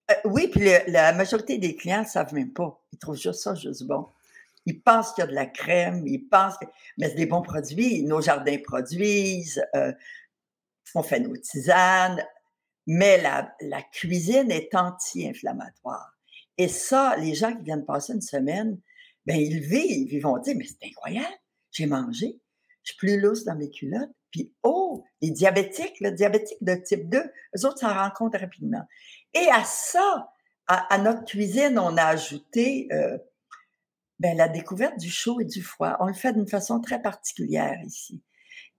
Euh, 0.09 0.15
oui, 0.25 0.47
puis 0.47 0.71
la 0.87 1.13
majorité 1.15 1.59
des 1.59 1.75
clients 1.75 2.03
ne 2.03 2.07
savent 2.07 2.33
même 2.33 2.53
pas. 2.53 2.81
Ils 2.93 2.99
trouvent 2.99 3.17
juste 3.17 3.41
ça 3.41 3.57
juste 3.57 3.85
bon. 3.85 4.07
Ils 4.67 4.81
pensent 4.81 5.13
qu'il 5.13 5.23
y 5.23 5.27
a 5.27 5.31
de 5.31 5.35
la 5.35 5.47
crème, 5.47 6.07
ils 6.07 6.29
pensent 6.29 6.57
que... 6.59 6.67
Mais 6.97 7.09
c'est 7.09 7.17
des 7.17 7.27
bons 7.27 7.43
produits. 7.43 8.05
Nos 8.05 8.21
jardins 8.21 8.59
produisent, 8.63 9.65
euh, 9.75 9.93
on 10.95 11.03
fait 11.03 11.19
nos 11.19 11.37
tisanes, 11.37 12.25
mais 12.87 13.21
la, 13.21 13.53
la 13.63 13.83
cuisine 13.83 14.53
est 14.53 14.75
anti-inflammatoire. 14.77 16.13
Et 16.59 16.69
ça, 16.69 17.17
les 17.17 17.35
gens 17.35 17.55
qui 17.55 17.64
viennent 17.64 17.85
passer 17.85 18.12
une 18.12 18.21
semaine, 18.21 18.79
ben 19.27 19.37
ils 19.37 19.61
vivent, 19.61 20.12
ils 20.12 20.21
vont 20.21 20.38
dire, 20.38 20.55
mais 20.57 20.64
c'est 20.64 20.88
incroyable, 20.88 21.35
j'ai 21.73 21.87
mangé, 21.87 22.38
je 22.83 22.93
suis 22.93 22.99
plus 22.99 23.21
lousse 23.21 23.45
dans 23.45 23.57
mes 23.57 23.71
culottes, 23.71 24.12
puis 24.31 24.53
oh, 24.62 25.05
les 25.23 25.31
diabétiques, 25.31 26.01
le 26.01 26.11
diabétique 26.11 26.62
de 26.62 26.75
type 26.75 27.09
2, 27.09 27.19
eux 27.19 27.67
autres 27.67 27.79
s'en 27.79 27.95
rendent 27.95 28.14
compte 28.14 28.37
rapidement. 28.37 28.83
Et 29.33 29.49
à 29.51 29.64
ça, 29.64 30.31
à, 30.67 30.99
notre 30.99 31.25
cuisine, 31.25 31.79
on 31.79 31.97
a 31.97 32.05
ajouté 32.05 32.88
euh, 32.93 33.19
ben, 34.19 34.37
la 34.37 34.49
découverte 34.49 34.99
du 34.99 35.11
chaud 35.11 35.40
et 35.40 35.45
du 35.45 35.62
froid. 35.62 35.97
On 36.01 36.07
le 36.07 36.14
fait 36.14 36.33
d'une 36.33 36.49
façon 36.49 36.81
très 36.81 37.03
particulière 37.03 37.79
ici. 37.85 38.23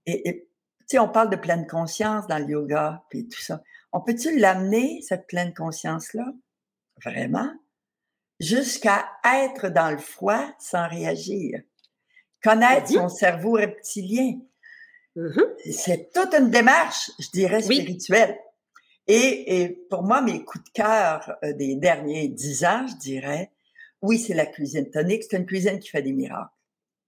Et, 0.05 0.47
tu 0.81 0.85
sais, 0.88 0.99
on 0.99 1.09
parle 1.09 1.29
de 1.29 1.35
pleine 1.35 1.67
conscience 1.67 2.27
dans 2.27 2.38
le 2.38 2.49
yoga, 2.49 3.03
puis 3.09 3.27
tout 3.27 3.41
ça. 3.41 3.61
On 3.91 4.01
peut-tu 4.01 4.38
l'amener, 4.38 5.01
cette 5.01 5.25
pleine 5.27 5.53
conscience-là? 5.53 6.33
Vraiment? 7.03 7.51
Jusqu'à 8.39 9.05
être 9.23 9.69
dans 9.69 9.91
le 9.91 9.97
froid 9.97 10.45
sans 10.59 10.87
réagir. 10.87 11.61
Connaître 12.43 12.89
son 12.89 13.09
cerveau 13.09 13.53
reptilien. 13.53 14.39
Mm-hmm. 15.15 15.71
C'est 15.71 16.11
toute 16.13 16.33
une 16.33 16.49
démarche, 16.49 17.11
je 17.19 17.29
dirais, 17.31 17.61
spirituelle. 17.61 18.37
Et, 19.07 19.61
et, 19.61 19.69
pour 19.89 20.03
moi, 20.03 20.21
mes 20.21 20.43
coups 20.43 20.63
de 20.65 20.69
cœur 20.71 21.35
euh, 21.43 21.53
des 21.53 21.75
derniers 21.75 22.27
dix 22.27 22.65
ans, 22.65 22.85
je 22.87 22.95
dirais, 22.95 23.51
oui, 24.01 24.19
c'est 24.19 24.33
la 24.33 24.45
cuisine 24.45 24.89
tonique. 24.89 25.23
C'est 25.29 25.37
une 25.37 25.45
cuisine 25.45 25.79
qui 25.79 25.89
fait 25.89 26.01
des 26.01 26.13
miracles. 26.13 26.49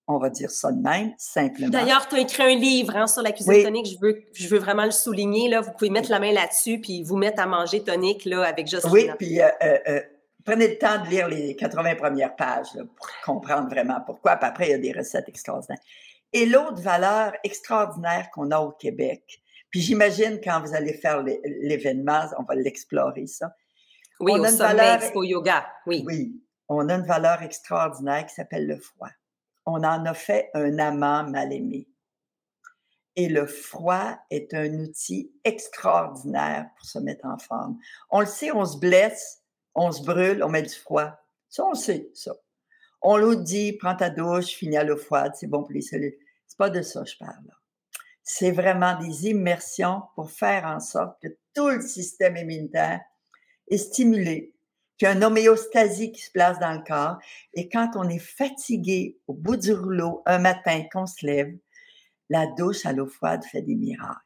On 0.09 0.19
va 0.19 0.29
dire 0.29 0.49
ça 0.49 0.71
de 0.71 0.81
même, 0.81 1.13
simplement. 1.17 1.69
D'ailleurs, 1.69 2.07
tu 2.07 2.15
as 2.15 2.19
écrit 2.19 2.43
un 2.43 2.55
livre 2.55 2.95
hein, 2.95 3.07
sur 3.07 3.21
la 3.21 3.33
cuisine 3.33 3.61
tonique. 3.61 3.87
Je 3.87 3.97
veux, 3.99 4.23
je 4.31 4.47
veux 4.47 4.57
vraiment 4.57 4.85
le 4.85 4.91
souligner. 4.91 5.49
Là. 5.49 5.59
Vous 5.59 5.71
pouvez 5.71 5.89
mettre 5.89 6.09
la 6.09 6.19
main 6.19 6.31
là-dessus 6.31 6.79
puis 6.79 7.03
vous 7.03 7.17
mettre 7.17 7.41
à 7.41 7.45
manger 7.45 7.83
tonique 7.83 8.23
là, 8.23 8.43
avec 8.43 8.67
Jocelyne. 8.67 8.93
Oui, 8.93 9.09
puis 9.17 9.41
euh, 9.41 9.49
euh, 9.61 9.99
prenez 10.47 10.69
le 10.69 10.77
temps 10.77 11.03
de 11.03 11.09
lire 11.09 11.27
les 11.27 11.57
80 11.57 11.95
premières 11.95 12.35
pages 12.35 12.71
pour 12.95 13.07
comprendre 13.25 13.69
vraiment 13.69 13.99
pourquoi. 13.99 14.37
Puis 14.37 14.47
après, 14.47 14.67
il 14.67 14.71
y 14.71 14.73
a 14.73 14.77
des 14.77 14.93
recettes 14.93 15.27
extraordinaires. 15.27 15.81
Et 16.31 16.45
l'autre 16.45 16.81
valeur 16.81 17.33
extraordinaire 17.43 18.29
qu'on 18.31 18.51
a 18.51 18.59
au 18.59 18.71
Québec, 18.71 19.41
puis 19.69 19.81
j'imagine 19.81 20.39
quand 20.41 20.61
vous 20.61 20.73
allez 20.73 20.93
faire 20.93 21.21
l'événement, 21.21 22.21
on 22.37 22.43
va 22.43 22.55
l'explorer 22.55 23.27
ça. 23.27 23.53
Oui, 24.21 24.31
on 24.35 24.39
au 24.39 24.45
a 24.45 24.49
une 24.49 24.55
valeur, 24.55 25.03
Expo 25.03 25.23
Yoga, 25.23 25.67
oui. 25.85 26.03
Oui, 26.07 26.41
on 26.69 26.87
a 26.87 26.95
une 26.95 27.05
valeur 27.05 27.43
extraordinaire 27.43 28.25
qui 28.25 28.33
s'appelle 28.33 28.67
le 28.67 28.77
froid. 28.77 29.11
On 29.65 29.83
en 29.83 30.05
a 30.05 30.13
fait 30.13 30.49
un 30.53 30.79
amant 30.79 31.23
mal 31.25 31.51
aimé. 31.51 31.89
Et 33.17 33.27
le 33.27 33.45
froid 33.47 34.17
est 34.29 34.53
un 34.53 34.73
outil 34.79 35.33
extraordinaire 35.43 36.69
pour 36.77 36.87
se 36.87 36.99
mettre 36.99 37.25
en 37.25 37.37
forme. 37.37 37.77
On 38.09 38.21
le 38.21 38.25
sait, 38.25 38.51
on 38.51 38.65
se 38.65 38.77
blesse, 38.77 39.43
on 39.77 39.91
se 39.91 40.03
brûle, 40.03 40.43
on 40.43 40.49
met 40.49 40.63
du 40.63 40.73
froid. 40.73 41.13
Ça, 41.49 41.63
on 41.65 41.75
sait, 41.75 42.09
ça. 42.13 42.33
On 43.01 43.15
l'autre 43.15 43.43
dit, 43.43 43.73
prends 43.73 43.95
ta 43.95 44.09
douche, 44.09 44.47
finis 44.47 44.75
à 44.75 44.83
l'eau 44.83 44.97
froide, 44.97 45.33
c'est 45.35 45.47
bon 45.47 45.63
pour 45.63 45.71
les 45.71 45.81
cellules. 45.81 46.17
C'est 46.47 46.57
pas 46.57 46.69
de 46.69 46.81
ça 46.81 47.03
que 47.03 47.09
je 47.09 47.17
parle. 47.17 47.51
C'est 48.23 48.51
vraiment 48.51 48.99
des 48.99 49.27
immersions 49.27 50.01
pour 50.15 50.31
faire 50.31 50.65
en 50.65 50.79
sorte 50.79 51.21
que 51.21 51.29
tout 51.53 51.69
le 51.69 51.81
système 51.81 52.35
immunitaire 52.35 53.01
est 53.69 53.77
stimulé, 53.77 54.55
qu'il 54.97 55.07
y 55.07 55.11
a 55.11 55.13
une 55.13 55.23
homéostasie 55.23 56.11
qui 56.11 56.21
se 56.21 56.31
place 56.31 56.59
dans 56.59 56.73
le 56.73 56.83
corps. 56.83 57.17
Et 57.53 57.69
quand 57.69 57.91
on 57.95 58.09
est 58.09 58.19
fatigué 58.19 59.19
au 59.27 59.33
bout 59.33 59.57
du 59.57 59.73
rouleau 59.73 60.23
un 60.25 60.39
matin 60.39 60.83
qu'on 60.91 61.05
se 61.05 61.25
lève, 61.25 61.55
la 62.29 62.47
douche 62.47 62.85
à 62.85 62.93
l'eau 62.93 63.07
froide 63.07 63.45
fait 63.45 63.61
des 63.61 63.75
miracles. 63.75 64.21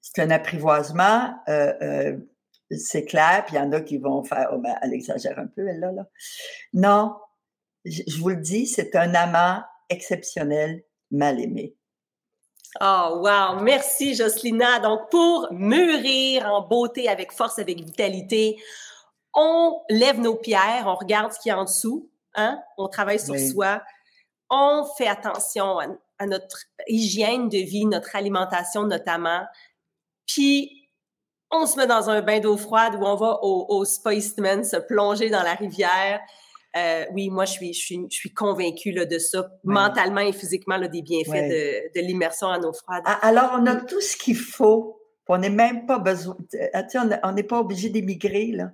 C'est 0.00 0.20
un 0.20 0.30
apprivoisement, 0.30 1.34
euh, 1.48 1.72
euh, 1.80 2.18
c'est 2.78 3.04
clair, 3.04 3.44
puis 3.46 3.56
il 3.56 3.58
y 3.58 3.62
en 3.62 3.72
a 3.72 3.80
qui 3.80 3.98
vont 3.98 4.22
faire, 4.24 4.50
oh, 4.52 4.58
ben, 4.58 4.76
elle 4.82 4.92
exagère 4.92 5.38
un 5.38 5.46
peu, 5.46 5.66
elle 5.66 5.80
là, 5.80 5.92
là. 5.92 6.06
Non, 6.72 7.16
je 7.84 8.18
vous 8.18 8.28
le 8.28 8.36
dis, 8.36 8.66
c'est 8.66 8.94
un 8.96 9.14
amant 9.14 9.62
exceptionnel, 9.88 10.84
mal 11.10 11.40
aimé. 11.40 11.76
Oh, 12.80 13.20
wow! 13.22 13.60
Merci, 13.60 14.14
Jocelina. 14.14 14.78
Donc, 14.80 15.10
pour 15.10 15.48
mûrir 15.52 16.46
en 16.46 16.62
beauté, 16.66 17.08
avec 17.08 17.32
force, 17.32 17.58
avec 17.58 17.80
vitalité, 17.80 18.56
on 19.34 19.82
lève 19.90 20.20
nos 20.20 20.36
pierres, 20.36 20.84
on 20.86 20.94
regarde 20.94 21.32
ce 21.32 21.38
qu'il 21.38 21.50
y 21.50 21.52
a 21.52 21.58
en 21.58 21.64
dessous, 21.64 22.10
hein? 22.34 22.62
on 22.78 22.88
travaille 22.88 23.20
sur 23.20 23.38
soi, 23.38 23.82
on 24.50 24.86
fait 24.96 25.08
attention 25.08 25.78
à, 25.78 26.26
notre 26.26 26.66
hygiène 26.86 27.48
de 27.48 27.58
vie, 27.58 27.84
notre 27.84 28.14
alimentation 28.14 28.84
notamment, 28.84 29.44
puis 30.26 30.81
on 31.52 31.66
se 31.66 31.76
met 31.76 31.86
dans 31.86 32.10
un 32.10 32.22
bain 32.22 32.40
d'eau 32.40 32.56
froide 32.56 32.94
où 32.96 33.04
on 33.04 33.14
va 33.14 33.38
au, 33.42 33.66
au 33.68 33.84
Spa 33.84 34.18
se 34.20 34.86
plonger 34.86 35.30
dans 35.30 35.42
la 35.42 35.54
rivière, 35.54 36.20
euh, 36.74 37.04
oui, 37.12 37.28
moi, 37.28 37.44
je 37.44 37.52
suis, 37.52 37.74
je 37.74 37.78
suis, 37.78 38.00
je 38.10 38.16
suis 38.16 38.32
convaincue 38.32 38.92
là, 38.92 39.04
de 39.04 39.18
ça, 39.18 39.50
mentalement 39.62 40.20
et 40.20 40.32
physiquement, 40.32 40.78
là, 40.78 40.88
des 40.88 41.02
bienfaits 41.02 41.50
de, 41.50 42.00
de 42.00 42.06
l'immersion 42.06 42.46
en 42.46 42.62
eau 42.62 42.72
froide. 42.72 43.02
Alors, 43.20 43.58
on 43.58 43.66
a 43.66 43.76
tout 43.76 44.00
ce 44.00 44.16
qu'il 44.16 44.36
faut. 44.36 44.98
On 45.28 45.38
n'est 45.38 45.50
même 45.50 45.86
pas 45.86 45.98
besoin, 45.98 46.36
ah, 46.74 46.82
on 47.24 47.32
n'est 47.32 47.42
pas 47.42 47.60
obligé 47.60 47.88
d'émigrer, 47.88 48.52
là. 48.52 48.72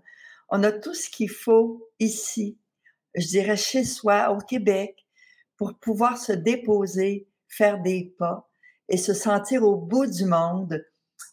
On 0.49 0.63
a 0.63 0.73
tout 0.73 0.95
ce 0.95 1.11
qu'il 1.11 1.29
faut 1.29 1.89
ici, 2.01 2.59
je 3.15 3.27
dirais 3.27 3.57
chez 3.57 3.85
soi, 3.85 4.31
au 4.31 4.39
Québec, 4.39 4.97
pour 5.57 5.75
pouvoir 5.75 6.17
se 6.17 6.33
déposer, 6.33 7.29
faire 7.49 7.81
des 7.81 8.15
pas 8.19 8.49
et 8.89 8.97
se 8.97 9.13
sentir 9.13 9.65
au 9.65 9.77
bout 9.77 10.07
du 10.07 10.25
monde 10.25 10.85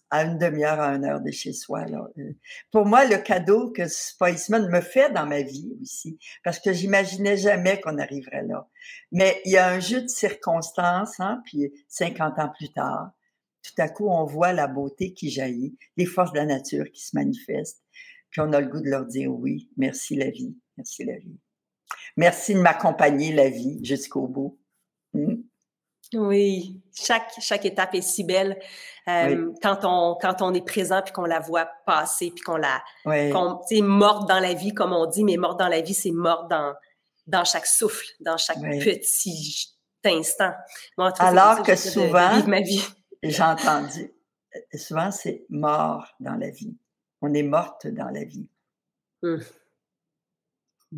à 0.09 0.23
une 0.23 0.37
demi-heure, 0.37 0.79
à 0.79 0.95
une 0.95 1.05
heure 1.05 1.21
de 1.21 1.31
chez 1.31 1.53
soi. 1.53 1.85
Euh, 2.17 2.33
pour 2.71 2.85
moi, 2.85 3.05
le 3.05 3.17
cadeau 3.17 3.71
que 3.71 3.87
Spiceman 3.87 4.69
me 4.69 4.81
fait 4.81 5.11
dans 5.11 5.25
ma 5.25 5.41
vie 5.41 5.73
aussi, 5.81 6.19
parce 6.43 6.59
que 6.59 6.73
j'imaginais 6.73 7.37
jamais 7.37 7.81
qu'on 7.81 7.97
arriverait 7.97 8.43
là. 8.43 8.67
Mais 9.11 9.41
il 9.45 9.51
y 9.51 9.57
a 9.57 9.69
un 9.69 9.79
jeu 9.79 10.01
de 10.01 10.07
circonstances, 10.07 11.19
hein, 11.19 11.41
puis 11.45 11.73
50 11.89 12.39
ans 12.39 12.51
plus 12.57 12.71
tard, 12.71 13.11
tout 13.63 13.81
à 13.81 13.89
coup, 13.89 14.07
on 14.09 14.25
voit 14.25 14.53
la 14.53 14.67
beauté 14.67 15.13
qui 15.13 15.29
jaillit, 15.29 15.75
les 15.97 16.05
forces 16.05 16.31
de 16.31 16.37
la 16.37 16.45
nature 16.45 16.85
qui 16.91 17.03
se 17.03 17.15
manifestent, 17.15 17.83
puis 18.29 18.41
on 18.41 18.53
a 18.53 18.61
le 18.61 18.67
goût 18.67 18.81
de 18.81 18.89
leur 18.89 19.05
dire 19.05 19.31
oui, 19.31 19.69
merci 19.75 20.15
la 20.15 20.29
vie, 20.29 20.55
merci 20.77 21.03
la 21.03 21.17
vie. 21.17 21.39
Merci 22.17 22.53
de 22.53 22.59
m'accompagner 22.59 23.33
la 23.33 23.49
vie 23.49 23.83
jusqu'au 23.83 24.27
bout. 24.27 24.59
Hmm. 25.13 25.35
Oui, 26.13 26.81
chaque, 26.95 27.31
chaque 27.39 27.65
étape 27.65 27.95
est 27.95 28.01
si 28.01 28.23
belle 28.23 28.59
euh, 29.07 29.51
quand, 29.61 29.79
on, 29.83 30.15
quand 30.19 30.41
on 30.41 30.53
est 30.53 30.65
présent 30.65 31.01
puis 31.01 31.11
qu'on 31.11 31.25
la 31.25 31.39
voit 31.39 31.67
passer 31.85 32.31
puis 32.31 32.43
qu'on 32.43 32.57
la. 32.57 32.83
Oui. 33.05 33.31
Qu 33.67 33.81
morte 33.81 34.27
dans 34.27 34.39
la 34.39 34.53
vie, 34.53 34.73
comme 34.73 34.93
on 34.93 35.05
dit, 35.07 35.23
mais 35.23 35.37
morte 35.37 35.59
dans 35.59 35.67
la 35.67 35.81
vie, 35.81 35.93
c'est 35.93 36.11
morte 36.11 36.49
dans, 36.49 36.73
dans 37.27 37.43
chaque 37.43 37.65
souffle, 37.65 38.05
dans 38.19 38.37
chaque 38.37 38.59
petit 38.59 39.75
instant. 40.05 40.53
Alors 41.19 41.63
que 41.63 41.75
souvent, 41.75 42.31
j'ai 43.23 43.41
entendu, 43.41 44.13
souvent 44.73 45.11
c'est 45.11 45.45
mort 45.49 46.07
dans 46.19 46.35
la 46.35 46.49
vie. 46.49 46.77
On 47.21 47.33
est 47.33 47.43
morte 47.43 47.87
dans 47.87 48.09
la 48.09 48.23
vie. 48.23 48.47
Hum. 49.23 49.41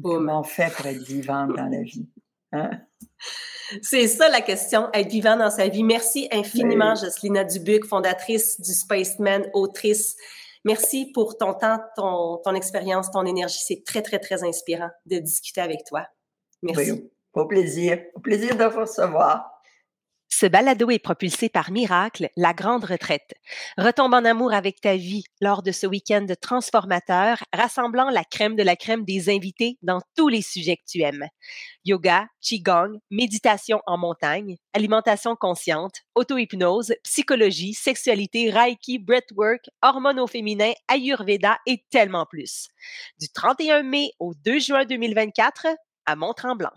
Comment 0.03 0.41
on 0.41 0.43
fait 0.43 0.71
pour 0.75 0.85
être 0.85 1.01
vivante 1.01 1.55
dans 1.55 1.69
la 1.69 1.81
vie? 1.81 2.07
Hein? 2.51 2.69
C'est 3.81 4.07
ça 4.07 4.29
la 4.29 4.41
question, 4.41 4.89
être 4.93 5.09
vivant 5.09 5.35
dans 5.35 5.49
sa 5.49 5.67
vie. 5.67 5.83
Merci 5.83 6.27
infiniment, 6.31 6.95
Jocelyn 6.95 7.43
Dubuc, 7.43 7.85
fondatrice 7.85 8.61
du 8.61 8.73
Spaceman, 8.73 9.49
autrice. 9.53 10.15
Merci 10.63 11.11
pour 11.13 11.37
ton 11.37 11.53
temps, 11.53 11.79
ton, 11.95 12.37
ton 12.43 12.53
expérience, 12.55 13.11
ton 13.11 13.25
énergie. 13.25 13.59
C'est 13.61 13.83
très, 13.85 14.01
très, 14.01 14.19
très 14.19 14.43
inspirant 14.43 14.89
de 15.05 15.17
discuter 15.19 15.61
avec 15.61 15.83
toi. 15.85 16.05
Merci. 16.61 17.09
au 17.33 17.45
plaisir. 17.45 17.99
Au 18.15 18.19
plaisir 18.19 18.55
de 18.55 18.63
vous 18.63 18.79
recevoir. 18.79 19.56
Ce 20.39 20.45
balado 20.45 20.91
est 20.91 20.99
propulsé 20.99 21.49
par 21.49 21.71
Miracle, 21.71 22.29
la 22.37 22.53
grande 22.53 22.83
retraite. 22.83 23.33
Retombe 23.75 24.13
en 24.13 24.23
amour 24.23 24.53
avec 24.53 24.79
ta 24.79 24.95
vie 24.95 25.23
lors 25.41 25.63
de 25.63 25.71
ce 25.71 25.87
week-end 25.87 26.27
transformateur, 26.39 27.39
rassemblant 27.51 28.11
la 28.11 28.23
crème 28.23 28.55
de 28.55 28.61
la 28.61 28.75
crème 28.75 29.03
des 29.03 29.35
invités 29.35 29.79
dans 29.81 29.99
tous 30.15 30.27
les 30.27 30.43
sujets 30.43 30.77
que 30.77 30.85
tu 30.87 31.01
aimes. 31.01 31.25
Yoga, 31.85 32.27
Qigong, 32.39 32.99
méditation 33.09 33.81
en 33.87 33.97
montagne, 33.97 34.57
alimentation 34.73 35.35
consciente, 35.35 36.01
auto-hypnose, 36.13 36.93
psychologie, 37.01 37.73
sexualité, 37.73 38.51
Reiki, 38.51 38.99
breathwork, 38.99 39.71
hormones 39.81 40.19
au 40.19 40.27
féminin, 40.27 40.71
Ayurveda 40.87 41.57
et 41.65 41.83
tellement 41.89 42.27
plus. 42.27 42.67
Du 43.19 43.27
31 43.29 43.81
mai 43.81 44.11
au 44.19 44.35
2 44.35 44.59
juin 44.59 44.85
2024 44.85 45.65
à 46.05 46.15
Mont-Tremblant. 46.15 46.73